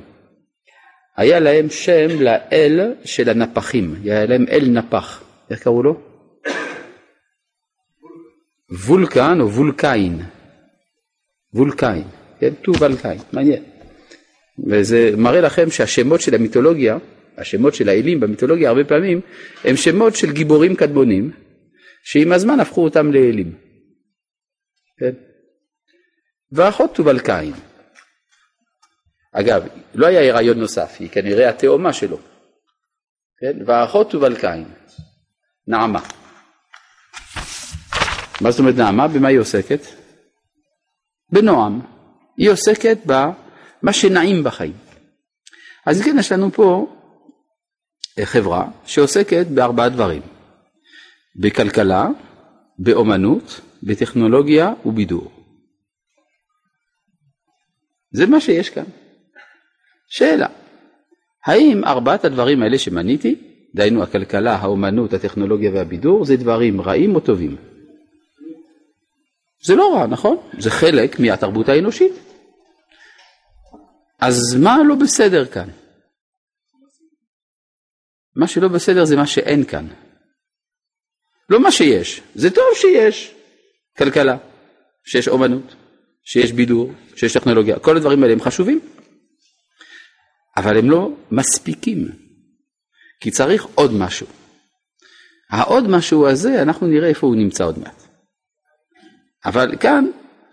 [1.16, 6.10] היה להם שם לאל של הנפחים, היה להם אל נפח, איך קראו לו?
[8.70, 10.22] וולקן או וולקאין.
[11.54, 12.04] וולקאין,
[12.40, 12.54] כן?
[12.54, 13.62] טובלקאין, מעניין.
[14.66, 16.98] וזה מראה לכם שהשמות של המיתולוגיה,
[17.37, 19.20] השמות של האלים במיתולוגיה הרבה פעמים
[19.64, 21.30] הם שמות של גיבורים קדמונים,
[22.04, 23.54] שעם הזמן הפכו אותם לאלים.
[24.98, 25.12] כן?
[26.52, 27.52] ואחות טובלקאין.
[29.33, 32.18] אגב, לא היה הריון נוסף, היא כנראה התאומה שלו.
[33.40, 33.59] כן?
[33.66, 34.64] והאחות טובלקאין,
[35.66, 36.19] נעמה.
[38.40, 39.09] מה זאת אומרת נעמה?
[39.09, 39.81] במה היא עוסקת?
[41.33, 41.81] בנועם.
[42.37, 44.72] היא עוסקת במה שנעים בחיים.
[45.87, 46.96] אז כן, יש לנו פה
[48.18, 50.22] אה, חברה שעוסקת בארבעה דברים.
[51.37, 52.09] בכלכלה,
[52.79, 55.31] באומנות, בטכנולוגיה ובידור.
[58.12, 58.85] זה מה שיש כאן.
[60.09, 60.46] שאלה,
[61.46, 63.35] האם ארבעת הדברים האלה שמניתי,
[63.74, 67.69] דהיינו הכלכלה, האומנות, הטכנולוגיה והבידור, זה דברים רעים או טובים?
[69.62, 70.37] זה לא רע, נכון?
[70.59, 72.12] זה חלק מהתרבות האנושית.
[74.18, 75.68] אז מה לא בסדר כאן?
[78.37, 79.87] מה שלא בסדר זה מה שאין כאן.
[81.51, 83.35] לא מה שיש, זה טוב שיש
[83.99, 84.37] כלכלה,
[85.05, 85.75] שיש אומנות,
[86.25, 88.81] שיש בידור, שיש טכנולוגיה, כל הדברים האלה הם חשובים,
[90.57, 92.09] אבל הם לא מספיקים,
[93.20, 94.27] כי צריך עוד משהו.
[95.51, 98.10] העוד משהו הזה, אנחנו נראה איפה הוא נמצא עוד מעט.
[99.44, 100.05] אבל כאן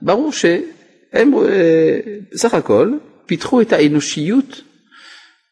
[0.02, 2.00] ברור שהם אה,
[2.32, 2.92] בסך הכל
[3.26, 4.62] פיתחו את האנושיות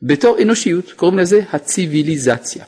[0.02, 2.66] בתור אנושיות, קוראים לזה הציוויליזציה.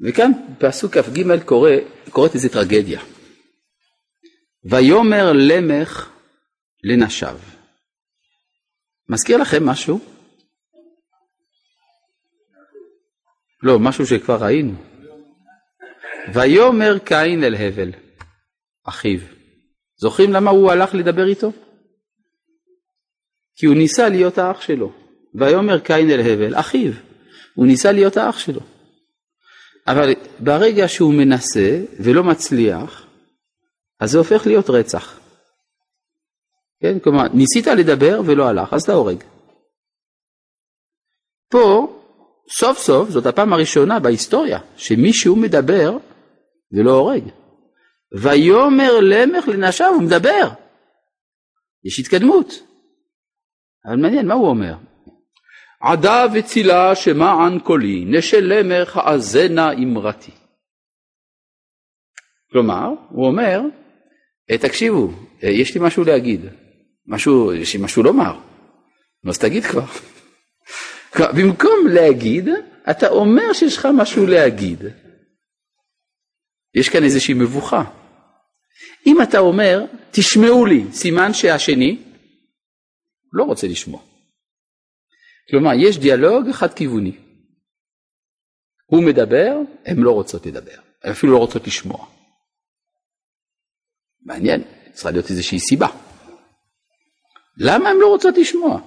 [0.00, 1.70] וכאן פסוק כ"ג קורא,
[2.10, 3.00] קוראת איזה טרגדיה.
[4.64, 6.10] ויאמר למך
[6.84, 7.38] לנשיו.
[9.08, 10.00] מזכיר לכם משהו?
[13.62, 14.93] לא, משהו שכבר ראינו.
[16.32, 17.90] ויאמר קין אל הבל,
[18.84, 19.20] אחיו.
[19.96, 21.52] זוכרים למה הוא הלך לדבר איתו?
[23.56, 24.92] כי הוא ניסה להיות האח שלו.
[25.34, 26.92] ויאמר קין אל הבל, אחיו.
[27.54, 28.60] הוא ניסה להיות האח שלו.
[29.86, 33.06] אבל ברגע שהוא מנסה ולא מצליח,
[34.00, 35.20] אז זה הופך להיות רצח.
[36.80, 36.98] כן?
[36.98, 39.24] כלומר, ניסית לדבר ולא הלך, אז אתה הורג.
[41.50, 41.94] פה,
[42.50, 45.96] סוף סוף, זאת הפעם הראשונה בהיסטוריה שמישהו מדבר
[46.74, 47.24] ולא הורג.
[48.22, 50.48] ויאמר למך לנשיו, הוא מדבר.
[51.84, 52.48] יש התקדמות.
[53.86, 54.74] אבל מעניין, מה הוא אומר?
[55.80, 60.30] עדה וצילה שמען קולי, נשלמך האזנה אמרתי.
[62.50, 63.60] כלומר, הוא אומר,
[64.50, 65.10] אה, תקשיבו,
[65.42, 66.40] אה, יש לי משהו להגיד,
[67.06, 68.40] משהו, יש לי משהו לומר,
[69.28, 69.84] אז תגיד כבר.
[71.36, 72.48] במקום להגיד,
[72.90, 75.03] אתה אומר שיש לך משהו להגיד.
[76.74, 77.84] יש כאן איזושהי מבוכה.
[79.06, 82.02] אם אתה אומר, תשמעו לי, סימן שהשני
[83.32, 84.02] לא רוצה לשמוע.
[85.50, 87.16] כלומר, יש דיאלוג חד-כיווני.
[88.86, 92.06] הוא מדבר, הן לא רוצות לדבר, הן אפילו לא רוצות לשמוע.
[94.22, 95.88] מעניין, צריכה להיות איזושהי סיבה.
[97.58, 98.80] למה הן לא רוצות לשמוע?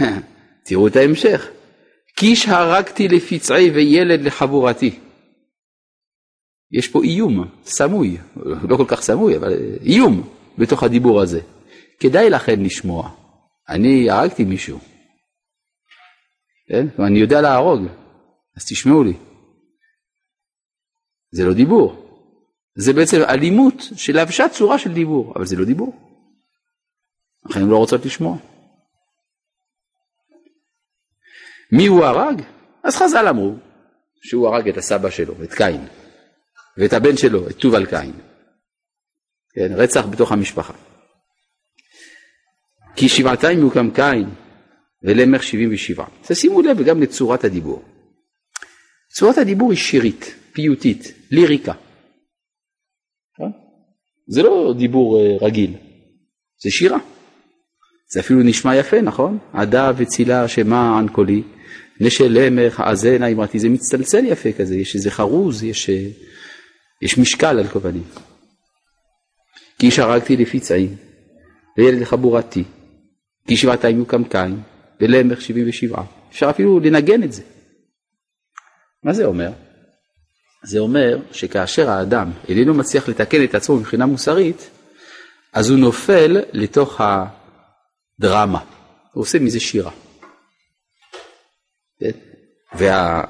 [0.66, 1.50] תראו את ההמשך.
[2.16, 4.98] קיש הרגתי לפצעי וילד לחבורתי.
[6.72, 8.18] יש פה איום סמוי,
[8.68, 9.52] לא כל כך סמוי, אבל
[9.82, 10.28] איום
[10.58, 11.40] בתוך הדיבור הזה.
[12.00, 13.10] כדאי לכן לשמוע.
[13.68, 14.78] אני הרגתי מישהו.
[16.68, 16.86] כן?
[17.06, 17.80] אני יודע להרוג,
[18.56, 19.14] אז תשמעו לי.
[21.32, 22.06] זה לא דיבור.
[22.76, 26.10] זה בעצם אלימות שלבשה צורה של דיבור, אבל זה לא דיבור.
[27.46, 28.36] לכן הן לא רוצות לשמוע.
[31.72, 32.42] מי הוא הרג?
[32.84, 33.54] אז חז"ל אמרו
[34.22, 35.86] שהוא הרג את הסבא שלו, את קין,
[36.78, 38.12] ואת הבן שלו, את תובל קין.
[39.54, 40.72] כן, רצח בתוך המשפחה.
[42.96, 44.30] כי שבעתיים יוקם קין
[45.02, 46.08] ולמך שבעים ושבעה.
[46.28, 47.82] תשימו לב גם לצורת הדיבור.
[49.12, 51.72] צורת הדיבור היא שירית, פיוטית, ליריקה.
[53.36, 53.50] כן?
[54.28, 55.74] זה לא דיבור אה, רגיל,
[56.62, 56.98] זה שירה.
[58.12, 59.38] זה אפילו נשמע יפה, נכון?
[59.52, 61.42] עדה וצילה שמע קולי,
[62.00, 66.06] נשל למך האזנה אמרתי, זה מצטלצל יפה כזה, יש איזה חרוז, יש, אה,
[67.02, 68.04] יש משקל על כל פנים.
[69.78, 70.96] כי איש הרגתי לפי צעים,
[71.78, 72.64] וילד לחבורתי,
[73.46, 74.60] כי שבעתיים יוקם קין,
[75.00, 76.04] ולמך שבעים ושבעה.
[76.30, 77.42] אפשר אפילו לנגן את זה.
[79.02, 79.50] מה זה אומר?
[80.64, 84.70] זה אומר שכאשר האדם איננו מצליח לתקן את עצמו מבחינה מוסרית,
[85.52, 88.64] אז הוא נופל לתוך הדרמה,
[89.12, 89.90] הוא עושה מזה שירה.
[92.00, 92.10] כן?
[92.74, 93.24] וה,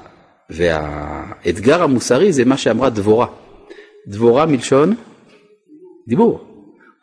[0.49, 3.27] והאתגר המוסרי זה מה שאמרה דבורה.
[4.07, 4.95] דבורה מלשון
[6.07, 6.47] דיבור.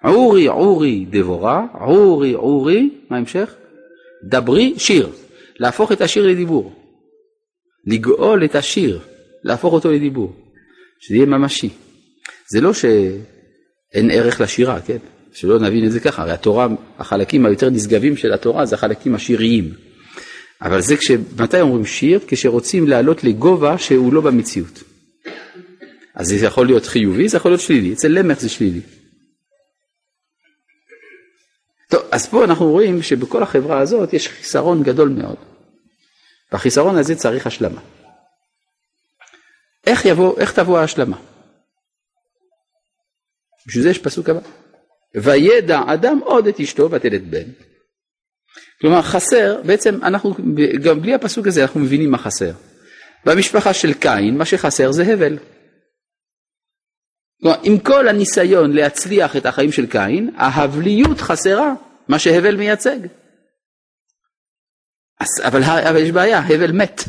[0.02, 3.54] עורי עורי דבורה, עורי עורי, מה ההמשך?
[4.24, 5.08] דברי שיר,
[5.58, 6.72] להפוך את השיר לדיבור.
[7.86, 9.00] לגאול את השיר,
[9.44, 10.32] להפוך אותו לדיבור,
[11.00, 11.68] שזה יהיה ממשי.
[12.50, 14.98] זה לא שאין ערך לשירה, כן?
[15.32, 19.72] שלא נבין את זה ככה, הרי התורה, החלקים היותר נשגבים של התורה זה החלקים השיריים.
[20.62, 21.10] אבל זה כש...
[21.38, 22.20] מתי אומרים שיר?
[22.26, 24.82] כשרוצים לעלות לגובה שהוא לא במציאות.
[26.18, 28.80] אז זה יכול להיות חיובי, זה יכול להיות שלילי, אצל למך זה שלילי.
[31.90, 35.36] טוב, אז פה אנחנו רואים שבכל החברה הזאת יש חיסרון גדול מאוד.
[36.52, 37.80] והחיסרון הזה צריך השלמה.
[39.86, 41.18] איך, יבוא, איך תבוא ההשלמה?
[43.66, 44.40] בשביל זה יש פסוק הבא.
[45.14, 47.50] וידע אדם עוד את אשתו ותלת בן.
[48.80, 50.34] כלומר חסר, בעצם אנחנו,
[50.84, 52.52] גם בלי הפסוק הזה אנחנו מבינים מה חסר.
[53.24, 55.38] במשפחה של קין מה שחסר זה הבל.
[57.40, 61.74] כלומר, עם כל הניסיון להצליח את החיים של קין, ההבליות חסרה,
[62.08, 62.98] מה שהבל מייצג.
[65.20, 67.00] אז, אבל, אבל יש בעיה, הבל מת.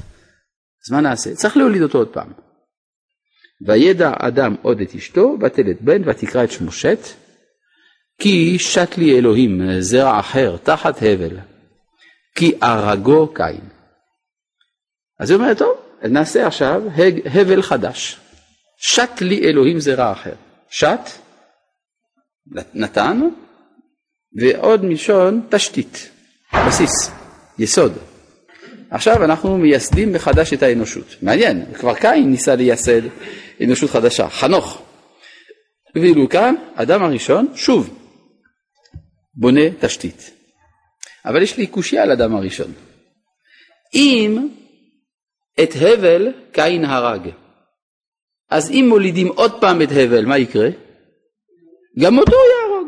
[0.86, 1.36] אז מה נעשה?
[1.36, 2.32] צריך להוליד אותו עוד פעם.
[3.68, 7.00] וידע אדם עוד את אשתו, ותלת בן, ותקרא את שמו שת,
[8.20, 11.38] כי שת לי אלוהים זרע אחר תחת הבל,
[12.36, 13.70] כי הרגו קין.
[15.20, 16.82] אז היא אומרת, טוב, נעשה עכשיו
[17.26, 18.20] הבל חדש.
[18.80, 20.34] שת לי אלוהים זרע אחר.
[20.70, 21.10] שת,
[22.74, 23.22] נתן,
[24.40, 26.10] ועוד מלשון תשתית,
[26.68, 27.12] בסיס,
[27.60, 27.98] יסוד.
[28.90, 31.16] עכשיו אנחנו מייסדים מחדש את האנושות.
[31.22, 33.02] מעניין, כבר קין ניסה לייסד
[33.64, 34.82] אנושות חדשה, חנוך.
[35.96, 38.00] ואילו כאן, אדם הראשון, שוב,
[39.34, 40.32] בונה תשתית.
[41.26, 42.74] אבל יש לי קושייה על אדם הראשון.
[43.94, 44.48] אם
[45.64, 47.30] את הבל קין הרג,
[48.52, 50.70] אז אם מולידים עוד פעם את הבל, מה יקרה?
[52.00, 52.88] גם אותו יהרוג.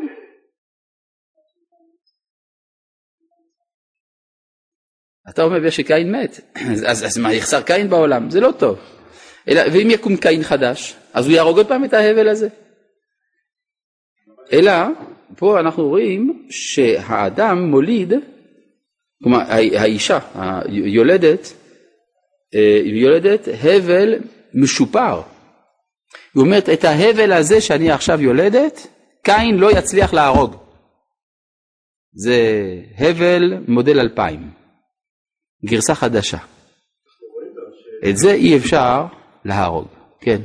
[5.30, 6.40] אתה אומר שקין מת,
[6.86, 8.30] אז, אז מה יחסר קין בעולם?
[8.30, 8.78] זה לא טוב.
[9.48, 12.48] אלא, ואם יקום קין חדש, אז הוא יהרוג עוד פעם את ההבל הזה.
[14.52, 14.72] אלא,
[15.36, 18.12] פה אנחנו רואים שהאדם מוליד,
[19.22, 21.52] כלומר האישה היולדת,
[22.54, 24.14] אה, יולדת הבל
[24.54, 25.31] משופר.
[26.34, 28.86] היא אומרת, את ההבל הזה שאני עכשיו יולדת,
[29.22, 30.56] קין לא יצליח להרוג.
[32.14, 32.38] זה
[32.98, 34.50] הבל מודל 2000,
[35.64, 36.38] גרסה חדשה.
[38.08, 39.04] את זה אי אפשר
[39.44, 39.88] להרוג,
[40.20, 40.42] כן.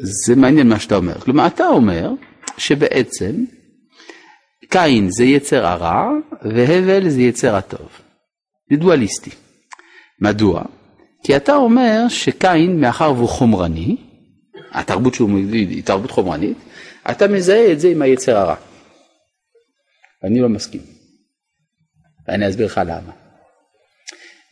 [0.00, 1.20] זה מעניין מה שאתה אומר.
[1.20, 2.10] כלומר, אתה אומר
[2.58, 3.44] שבעצם
[4.68, 6.10] קין זה יצר הרע
[6.42, 7.88] והבל זה יצר הטוב.
[8.70, 9.30] זה דואליסטי.
[10.20, 10.62] מדוע?
[11.24, 13.96] כי אתה אומר שקין, מאחר והוא חומרני,
[14.72, 16.56] התרבות שהוא מביא היא תרבות חומרנית,
[17.10, 18.56] אתה מזהה את זה עם היצר הרע.
[20.24, 20.80] אני לא מסכים.
[22.28, 23.12] ואני אסביר לך למה.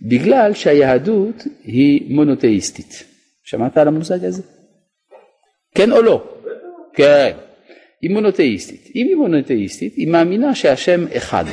[0.03, 3.10] בגלל שהיהדות היא מונותאיסטית.
[3.43, 4.43] שמעת על המושג הזה?
[5.75, 6.37] כן או לא?
[6.93, 7.37] כן.
[8.03, 8.91] היא מונותאיסטית.
[8.95, 11.45] אם היא מונותאיסטית, היא מאמינה שהשם אחד.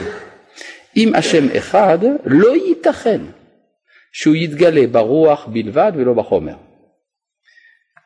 [0.97, 3.21] אם השם אחד, לא ייתכן
[4.13, 6.55] שהוא יתגלה ברוח בלבד ולא בחומר.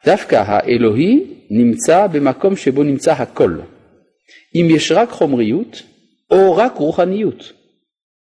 [0.06, 3.60] דווקא האלוהי נמצא במקום שבו נמצא הכל.
[4.56, 5.84] אם יש רק חומריות
[6.32, 7.54] או רק רוחניות,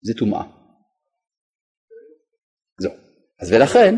[0.03, 0.43] זה טומאה.
[2.81, 2.93] זהו.
[3.41, 3.97] אז ולכן,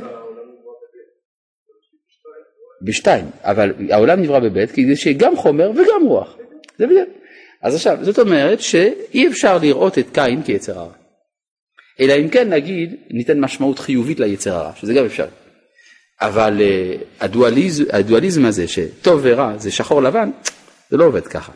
[2.85, 6.37] בשתיים, אבל העולם נברא בבית כדי שיהיה גם חומר וגם רוח.
[6.79, 7.09] זה בדיוק.
[7.63, 10.93] אז עכשיו, זאת אומרת שאי אפשר לראות את קין כיצר הרע.
[12.01, 15.27] אלא אם כן נגיד, ניתן משמעות חיובית ליצר הרע, שזה גם אפשר.
[16.21, 20.31] אבל uh, הדואליז, הדואליזם הזה שטוב ורע זה שחור לבן,
[20.91, 21.53] זה לא עובד ככה.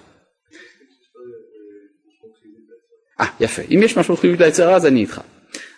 [3.21, 3.63] אה, יפה.
[3.71, 5.21] אם יש משמעות חיובית ליצר הרע אז אני איתך.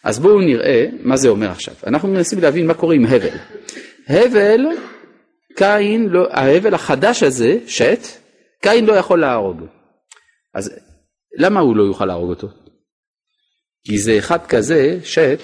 [0.05, 1.74] אז בואו נראה מה זה אומר עכשיו.
[1.86, 3.36] אנחנו מנסים להבין מה קורה עם הבל.
[4.09, 4.61] הבל,
[5.59, 8.06] קין, לא, ההבל החדש הזה, שת,
[8.62, 9.61] קין לא יכול להרוג.
[10.54, 10.70] אז
[11.38, 12.48] למה הוא לא יוכל להרוג אותו?
[13.86, 15.40] כי זה אחד כזה, שת,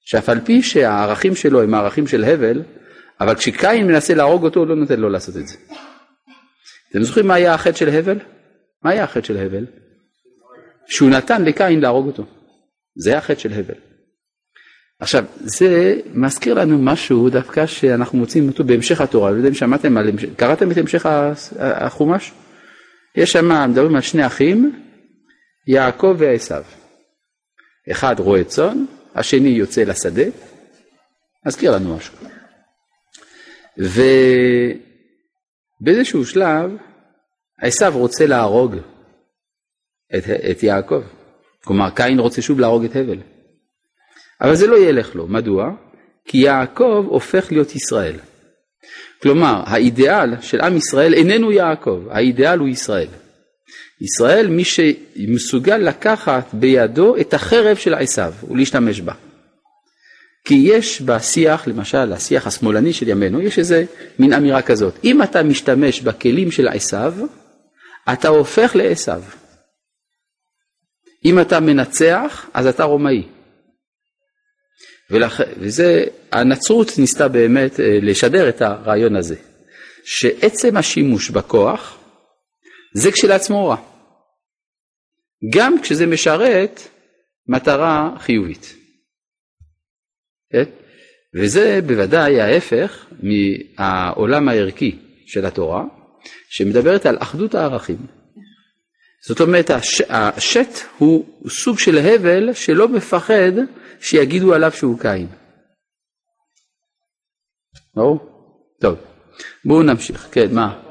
[0.00, 2.62] שאף על פי שהערכים שלו הם הערכים של הבל,
[3.20, 5.56] אבל כשקין מנסה להרוג אותו, הוא לא נותן לו לעשות את זה.
[6.90, 8.18] אתם זוכרים מה היה החטא של הבל?
[8.82, 9.66] מה היה החטא של הבל?
[10.86, 12.24] שהוא נתן לקין להרוג אותו.
[12.96, 13.87] זה החטא של הבל.
[15.00, 19.96] עכשיו, זה מזכיר לנו משהו דווקא שאנחנו מוצאים אותו בהמשך התורה, לא יודע אם שמעתם
[19.96, 21.06] על, קראתם את המשך
[21.58, 22.32] החומש?
[23.16, 24.82] יש שם, מדברים על שני אחים,
[25.66, 26.64] יעקב ועשיו.
[27.90, 28.84] אחד רועה צאן,
[29.14, 30.24] השני יוצא לשדה,
[31.46, 32.14] מזכיר לנו משהו.
[35.80, 36.70] ובאיזשהו שלב
[37.60, 38.74] עשיו רוצה להרוג
[40.16, 41.02] את, את יעקב.
[41.64, 43.18] כלומר, קין רוצה שוב להרוג את הבל.
[44.40, 45.26] אבל זה לא ילך לו.
[45.26, 45.70] מדוע?
[46.24, 48.16] כי יעקב הופך להיות ישראל.
[49.22, 53.08] כלומר, האידיאל של עם ישראל איננו יעקב, האידיאל הוא ישראל.
[54.00, 59.12] ישראל מי שמסוגל לקחת בידו את החרב של עשיו ולהשתמש בה.
[60.44, 63.84] כי יש בשיח, למשל השיח השמאלני של ימינו, יש איזה
[64.18, 67.14] מין אמירה כזאת, אם אתה משתמש בכלים של עשיו,
[68.12, 69.22] אתה הופך לעשיו.
[71.24, 73.22] אם אתה מנצח, אז אתה רומאי.
[75.10, 75.40] ולכ...
[75.58, 79.36] וזה, הנצרות ניסתה באמת אה, לשדר את הרעיון הזה,
[80.04, 81.98] שעצם השימוש בכוח
[82.94, 83.76] זה כשלעצמו רע,
[85.54, 86.80] גם כשזה משרת
[87.48, 88.74] מטרה חיובית.
[90.52, 90.64] כן?
[91.34, 95.84] וזה בוודאי ההפך מהעולם הערכי של התורה,
[96.48, 98.17] שמדברת על אחדות הערכים.
[99.28, 100.00] זאת אומרת, הש...
[100.08, 103.52] השט הוא סוג של הבל שלא מפחד
[104.00, 105.26] שיגידו עליו שהוא קין.
[107.94, 108.18] ברור?
[108.80, 108.98] טוב,
[109.64, 110.28] בואו נמשיך.
[110.32, 110.82] כן, מה?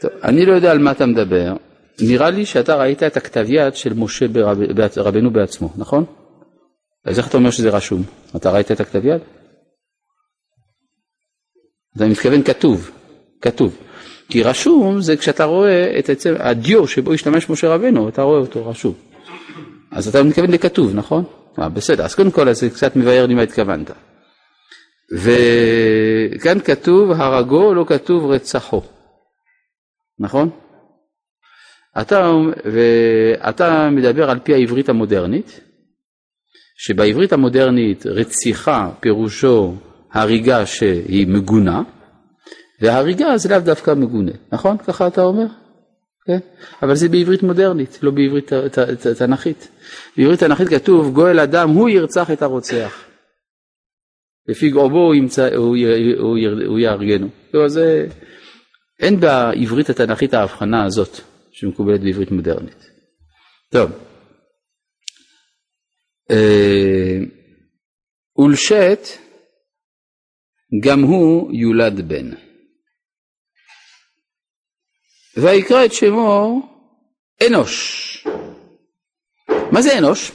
[0.00, 1.65] טוב, אני לא יודע על מה אתה מדבר.
[2.00, 4.58] נראה לי שאתה ראית את הכתב יד של משה ברב,
[4.96, 6.04] רבנו בעצמו, נכון?
[7.04, 8.02] אז איך אתה אומר שזה רשום?
[8.36, 9.20] אתה ראית את הכתב יד?
[11.96, 12.90] אתה מתכוון כתוב,
[13.40, 13.76] כתוב.
[14.28, 18.66] כי רשום זה כשאתה רואה את עצם, הדיו שבו השתמש משה רבנו, אתה רואה אותו
[18.66, 18.94] רשום.
[19.92, 21.24] אז אתה מתכוון לכתוב, נכון?
[21.58, 23.90] אה, בסדר, אז קודם כל זה קצת מבאר לי מה התכוונת.
[25.12, 28.82] וכאן כתוב הרגו, לא כתוב רצחו,
[30.18, 30.50] נכון?
[32.00, 32.30] אתה,
[32.64, 35.60] ואתה מדבר על פי העברית המודרנית,
[36.78, 39.74] שבעברית המודרנית רציחה פירושו
[40.12, 41.82] הריגה שהיא מגונה,
[42.80, 44.78] והריגה זה לאו דווקא מגונה, נכון?
[44.78, 45.46] ככה אתה אומר?
[46.26, 46.38] כן?
[46.82, 48.52] אבל זה בעברית מודרנית, לא בעברית
[49.18, 49.68] תנ"כית.
[50.16, 53.04] בעברית תנ"כית כתוב גואל אדם הוא ירצח את הרוצח.
[54.48, 55.76] לפי גרובו הוא, ימצא, הוא,
[56.18, 57.28] הוא, הוא יהרגנו.
[57.66, 58.06] זה,
[59.00, 61.20] אין בעברית התנ"כית ההבחנה הזאת
[61.56, 62.90] שמקובלת בעברית מודרנית.
[63.70, 63.90] טוב.
[66.30, 67.18] אה,
[68.38, 68.98] ולשת
[70.82, 72.30] גם הוא יולד בן.
[75.36, 76.62] ויקרא את שמו
[77.46, 78.26] אנוש.
[79.72, 80.32] מה זה אנוש?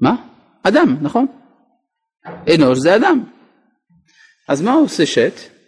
[0.00, 0.12] מה?
[0.62, 1.26] אדם, נכון?
[2.26, 3.24] אנוש זה אדם.
[4.48, 5.59] אז מה עושה שת?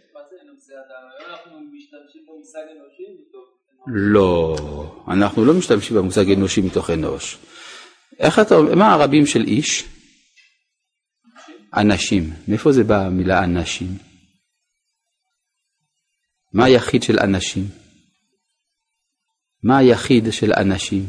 [3.87, 4.57] לא,
[5.09, 7.39] אנחנו לא משתמשים במושג אנושי מתוך אנוש.
[8.19, 9.85] איך אתה אומר, מה הרבים של איש?
[11.77, 12.31] אנשים.
[12.49, 13.89] מאיפה זה בא המילה אנשים?
[16.53, 17.65] מה היחיד של אנשים?
[19.63, 21.07] מה היחיד של אנשים?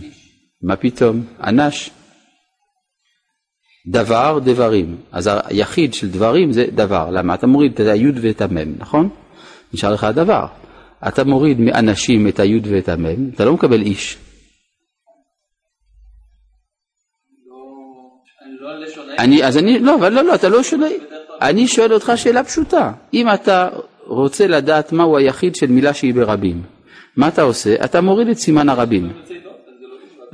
[0.61, 1.25] מה פתאום?
[1.43, 1.89] אנש.
[3.91, 5.01] דבר, דברים.
[5.11, 7.09] אז היחיד של דברים זה דבר.
[7.09, 7.33] למה?
[7.35, 9.09] אתה מוריד את היוד ואת המם, נכון?
[9.73, 10.62] נשאר לך הדבר.
[11.07, 14.17] אתה מוריד מאנשים את היוד ואת המם, אתה לא מקבל איש.
[19.19, 20.91] אני, אז אני, לא, אבל לא, לא, אתה לא שואל,
[21.41, 22.91] אני שואל אותך שאלה פשוטה.
[23.13, 23.69] אם אתה
[24.05, 26.61] רוצה לדעת מהו היחיד של מילה שהיא ברבים,
[27.17, 27.75] מה אתה עושה?
[27.85, 29.11] אתה מוריד את סימן הרבים.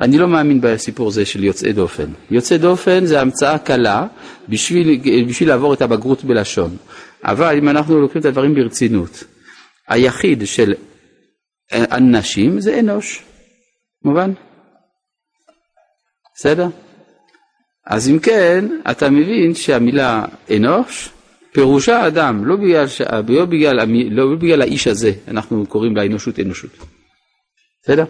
[0.01, 2.05] אני לא מאמין בסיפור הזה של יוצאי דופן.
[2.31, 4.07] יוצאי דופן זה המצאה קלה
[4.49, 6.77] בשביל, בשביל לעבור את הבגרות בלשון.
[7.23, 9.23] אבל אם אנחנו לוקחים את הדברים ברצינות,
[9.89, 10.73] היחיד של
[11.71, 13.23] אנשים זה אנוש,
[14.05, 14.31] מובן?
[16.35, 16.67] בסדר?
[17.85, 20.25] אז אם כן, אתה מבין שהמילה
[20.55, 21.09] אנוש
[21.51, 23.01] פירושה אדם, לא בגלל, ש...
[23.27, 23.77] לא, בגלל,
[24.11, 26.71] לא בגלל האיש הזה אנחנו קוראים לאנושות אנושות.
[27.83, 28.05] בסדר?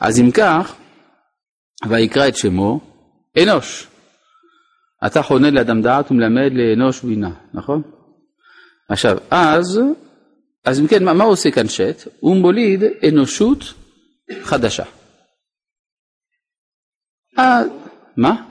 [0.00, 0.74] אז אם כך,
[1.88, 2.80] ויקרא את שמו
[3.42, 3.86] אנוש.
[5.06, 7.82] אתה חונן לאדם דעת ומלמד לאנוש בינה, נכון?
[8.88, 9.80] עכשיו, אז,
[10.64, 12.08] אז אם כן, מה, מה עושה כאן שט?
[12.20, 13.58] הוא מוליד אנושות
[14.42, 14.84] חדשה.
[17.38, 17.60] אה,
[18.16, 18.48] מה?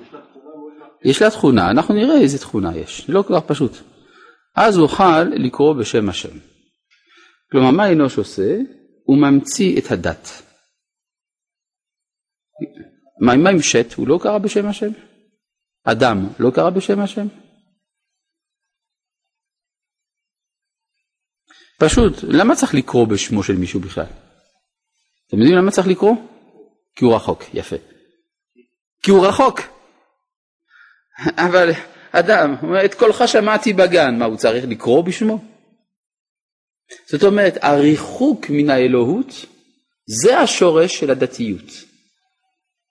[1.05, 3.71] יש לה תכונה, אנחנו נראה איזה תכונה יש, לא כל כך פשוט.
[4.55, 6.37] אז אוכל לקרוא בשם השם.
[7.51, 8.57] כלומר, מה אנוש עושה?
[9.03, 10.43] הוא ממציא את הדת.
[13.21, 13.93] מה, מה עם שת?
[13.93, 14.89] הוא לא קרא בשם השם?
[15.83, 17.27] אדם לא קרא בשם השם?
[21.79, 24.05] פשוט, למה צריך לקרוא בשמו של מישהו בכלל?
[25.27, 26.15] אתם יודעים למה צריך לקרוא?
[26.95, 27.75] כי הוא רחוק, יפה.
[29.03, 29.59] כי הוא רחוק.
[31.47, 31.71] אבל
[32.11, 32.55] אדם,
[32.85, 35.39] את קולך שמעתי בגן, מה הוא צריך לקרוא בשמו?
[37.05, 39.45] זאת אומרת, הריחוק מן האלוהות
[40.05, 41.71] זה השורש של הדתיות.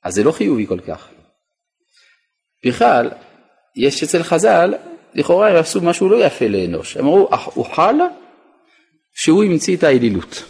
[0.04, 1.08] אז זה לא חיובי כל כך.
[2.66, 3.10] בכלל,
[3.76, 4.74] יש אצל חז"ל,
[5.14, 6.96] לכאורה הם עשו משהו לא יפה לאנוש.
[6.96, 7.28] הם אמרו,
[7.74, 7.94] חל
[9.18, 10.44] שהוא המציא את האלילות.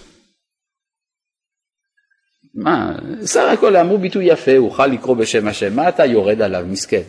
[2.55, 6.65] מה, סך הכל אמרו ביטוי יפה, הוא חל לקרוא בשם השם, מה אתה יורד עליו,
[6.67, 7.03] מסכן?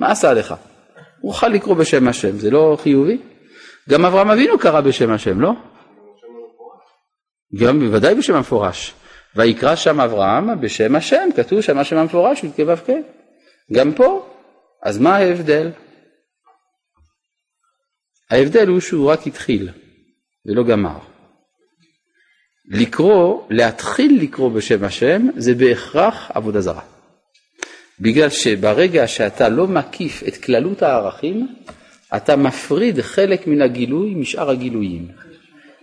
[0.00, 0.54] מה עשה לך?
[1.20, 3.18] הוא חל לקרוא בשם השם, זה לא חיובי?
[3.90, 5.52] גם אברהם אבינו קרא בשם השם, לא?
[7.60, 8.94] גם בוודאי בשם המפורש.
[9.36, 12.90] ויקרא שם אברהם בשם השם, כתוב שם השם המפורש, י"ק ו"ק.
[13.72, 14.28] גם פה,
[14.82, 15.70] אז מה ההבדל?
[18.30, 19.83] ההבדל הוא שהוא רק התחיל
[20.46, 20.98] ולא גמר.
[22.68, 26.82] לקרוא, להתחיל לקרוא בשם השם, זה בהכרח עבודה זרה.
[28.00, 31.48] בגלל שברגע שאתה לא מקיף את כללות הערכים,
[32.16, 35.08] אתה מפריד חלק מן הגילוי משאר הגילויים.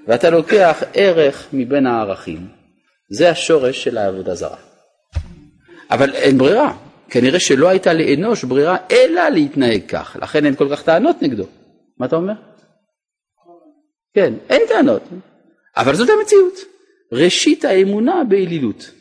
[0.07, 2.47] ואתה לוקח ערך מבין הערכים.
[3.09, 4.57] זה השורש של העבודה זרה.
[5.91, 6.73] אבל אין ברירה,
[7.09, 11.45] כנראה שלא הייתה לאנוש ברירה אלא להתנהג כך, לכן אין כל כך טענות נגדו.
[11.97, 12.33] מה אתה אומר?
[14.13, 15.03] כן, אין טענות,
[15.77, 16.71] אבל זאת המציאות.
[17.11, 18.91] ראשית האמונה באלילות.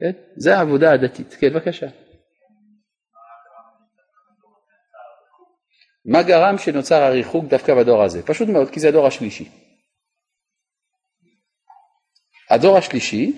[0.00, 0.10] כן?
[0.36, 1.34] זה העבודה הדתית.
[1.40, 1.86] כן, בבקשה.
[6.04, 8.22] מה גרם שנוצר הריחוק דווקא בדור הזה?
[8.22, 9.48] פשוט מאוד, כי זה הדור השלישי.
[12.50, 13.32] הדור השלישי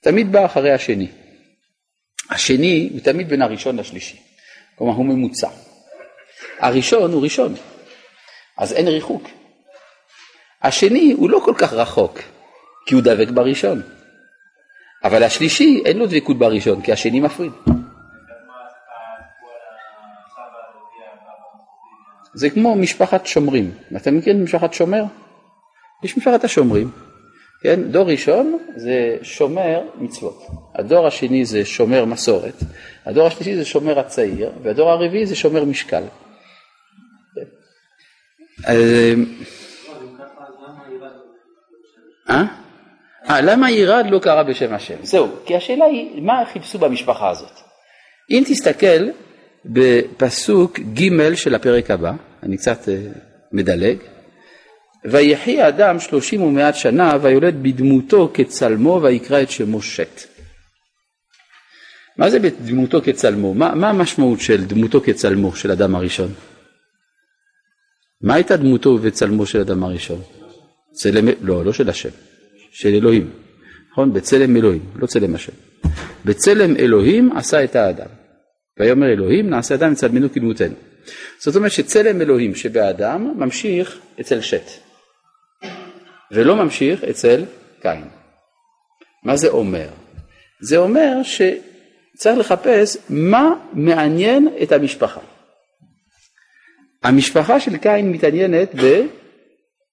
[0.00, 1.08] תמיד בא אחרי השני.
[2.30, 4.22] השני הוא תמיד בין הראשון לשלישי,
[4.74, 5.50] כלומר הוא ממוצע.
[6.58, 7.54] הראשון הוא ראשון,
[8.56, 9.37] אז אין ריחוק.
[10.62, 12.18] השני הוא לא כל כך רחוק,
[12.86, 13.82] כי הוא דבק בראשון.
[15.04, 17.52] אבל השלישי אין לו דבקות בראשון, כי השני מפריד.
[22.34, 23.74] זה כמו משפחת שומרים.
[23.96, 25.04] אתה מכיר את משפחת שומר?
[26.04, 26.90] יש משפחת השומרים.
[27.60, 27.82] כן?
[27.82, 32.54] דור ראשון זה שומר מצוות, הדור השני זה שומר מסורת,
[33.06, 36.02] הדור השלישי זה שומר הצעיר, והדור הרביעי זה שומר משקל.
[38.68, 39.14] אה?
[42.30, 44.94] אה, למה ירד לא קרא בשם השם?
[45.02, 47.52] זהו, כי השאלה היא, מה חיפשו במשפחה הזאת?
[48.30, 49.08] אם תסתכל
[49.64, 52.12] בפסוק ג' של הפרק הבא,
[52.42, 52.96] אני קצת אה,
[53.52, 53.96] מדלג,
[55.04, 60.22] ויחי האדם שלושים ומעט שנה ויולד בדמותו כצלמו ויקרא את שמו שת.
[62.16, 63.54] מה זה בדמותו כצלמו?
[63.54, 66.28] מה, מה המשמעות של דמותו כצלמו של אדם הראשון?
[68.22, 70.22] מה הייתה דמותו וצלמו של אדם הראשון?
[70.98, 72.08] צלם, לא, לא של השם,
[72.70, 73.30] של אלוהים,
[73.92, 74.12] נכון?
[74.12, 75.52] בצלם אלוהים, לא צלם השם.
[76.24, 78.06] בצלם אלוהים עשה את האדם.
[78.80, 80.74] ויאמר אלוהים נעשה אדם מצלמנו כדמותנו.
[81.38, 84.70] זאת אומרת שצלם אלוהים שבאדם ממשיך אצל שת.
[86.32, 87.44] ולא ממשיך אצל
[87.82, 88.04] קין.
[89.24, 89.88] מה זה אומר?
[90.60, 95.20] זה אומר שצריך לחפש מה מעניין את המשפחה.
[97.02, 98.74] המשפחה של קין מתעניינת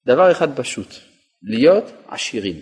[0.05, 0.95] בדבר אחד פשוט,
[1.43, 2.61] להיות עשירים.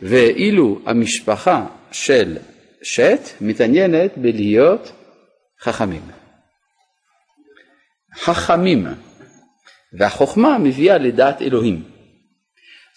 [0.00, 2.38] ואילו המשפחה של
[2.82, 4.92] שת מתעניינת בלהיות
[5.60, 6.02] חכמים.
[8.14, 8.86] חכמים
[9.98, 11.84] והחוכמה מביאה לדעת אלוהים.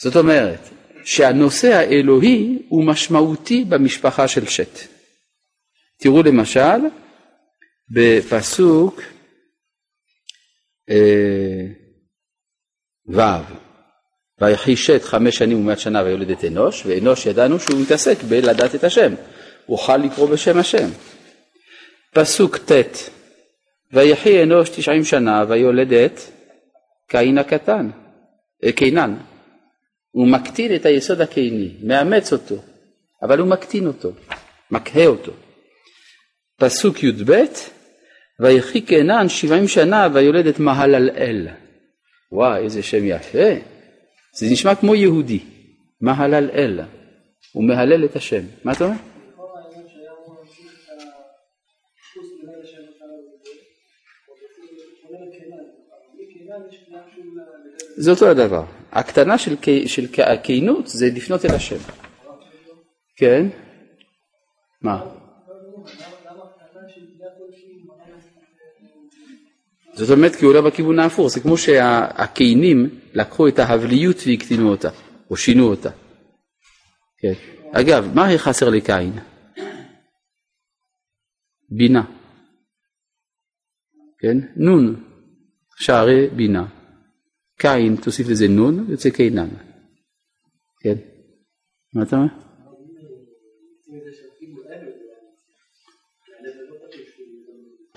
[0.02, 0.60] זאת אומרת
[1.06, 4.80] שהנושא האלוהי הוא משמעותי במשפחה של שת.
[6.00, 6.80] תראו למשל
[7.90, 9.02] בפסוק
[10.90, 11.85] אה,
[13.08, 13.22] ו'
[14.42, 18.84] ויחי שת חמש שנים ומעט שנה ויולד את אנוש, ואנוש ידענו שהוא מתעסק בלדעת את
[18.84, 19.14] השם,
[19.66, 20.90] הוא אוכל לקרוא בשם השם.
[22.14, 22.72] פסוק ט'
[23.94, 26.20] ויחי אנוש תשעים שנה ויולד את
[27.08, 27.90] קין הקטן,
[28.64, 29.16] אה, קינן.
[30.12, 32.56] הוא מקטין את היסוד הקיני, מאמץ אותו,
[33.22, 34.12] אבל הוא מקטין אותו,
[34.72, 35.32] מקהה אותו.
[36.58, 37.44] פסוק י"ב,
[38.40, 41.48] ויחי קינן שבעים שנה ויולד את מהללאל.
[42.36, 43.50] וואי, איזה שם יפה.
[44.38, 45.40] זה נשמע כמו יהודי,
[46.02, 46.80] מהללאל.
[47.52, 48.42] הוא מהלל את השם.
[48.64, 48.96] מה אתה אומר?
[57.98, 58.64] זה אותו הדבר.
[58.92, 59.56] הקטנה של,
[59.86, 61.78] של הכינות זה לפנות אל השם.
[63.16, 63.48] כן?
[64.82, 65.15] מה?
[69.96, 74.90] זאת אומרת כי הוא עולה בכיוון ההפוך, זה כמו שהקיינים לקחו את ההבליות והקטינו אותה,
[75.30, 75.90] או שינו אותה.
[77.18, 77.34] כן.
[77.72, 79.12] אגב, מה חסר לקין?
[81.70, 82.04] בינה.
[84.20, 84.38] כן?
[84.56, 85.04] נון,
[85.78, 86.66] שערי בינה.
[87.60, 89.50] קין, תוסיף לזה נון, יוצא קינן.
[90.82, 90.96] כן?
[91.94, 92.28] מה אתה אומר?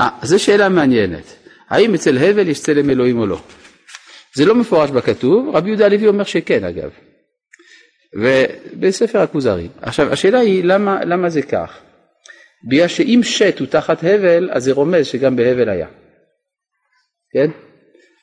[0.00, 1.37] אה, זו שאלה מעניינת.
[1.70, 3.40] האם אצל הבל יש צלם אלוהים או לא?
[4.34, 6.90] זה לא מפורש בכתוב, רבי יהודה הלוי אומר שכן אגב.
[8.14, 9.68] ובספר הכוזרי.
[9.80, 11.78] עכשיו השאלה היא למה, למה זה כך?
[12.68, 15.86] בגלל שאם שת הוא תחת הבל אז זה רומז שגם בהבל היה.
[17.32, 17.50] כן?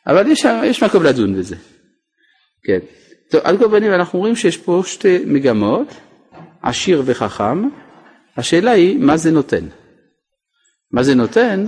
[0.08, 1.56] אבל יש, יש מקום לדון בזה.
[2.64, 2.80] כן.
[3.32, 5.88] טוב, על כל פנים אנחנו רואים שיש פה שתי מגמות,
[6.62, 7.70] עשיר וחכם,
[8.38, 9.66] השאלה היא מה זה נותן.
[10.92, 11.66] מה זה נותן?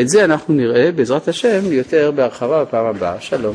[0.00, 3.20] את זה אנחנו נראה בעזרת השם יותר בהרחבה בפעם הבאה.
[3.20, 3.54] שלום.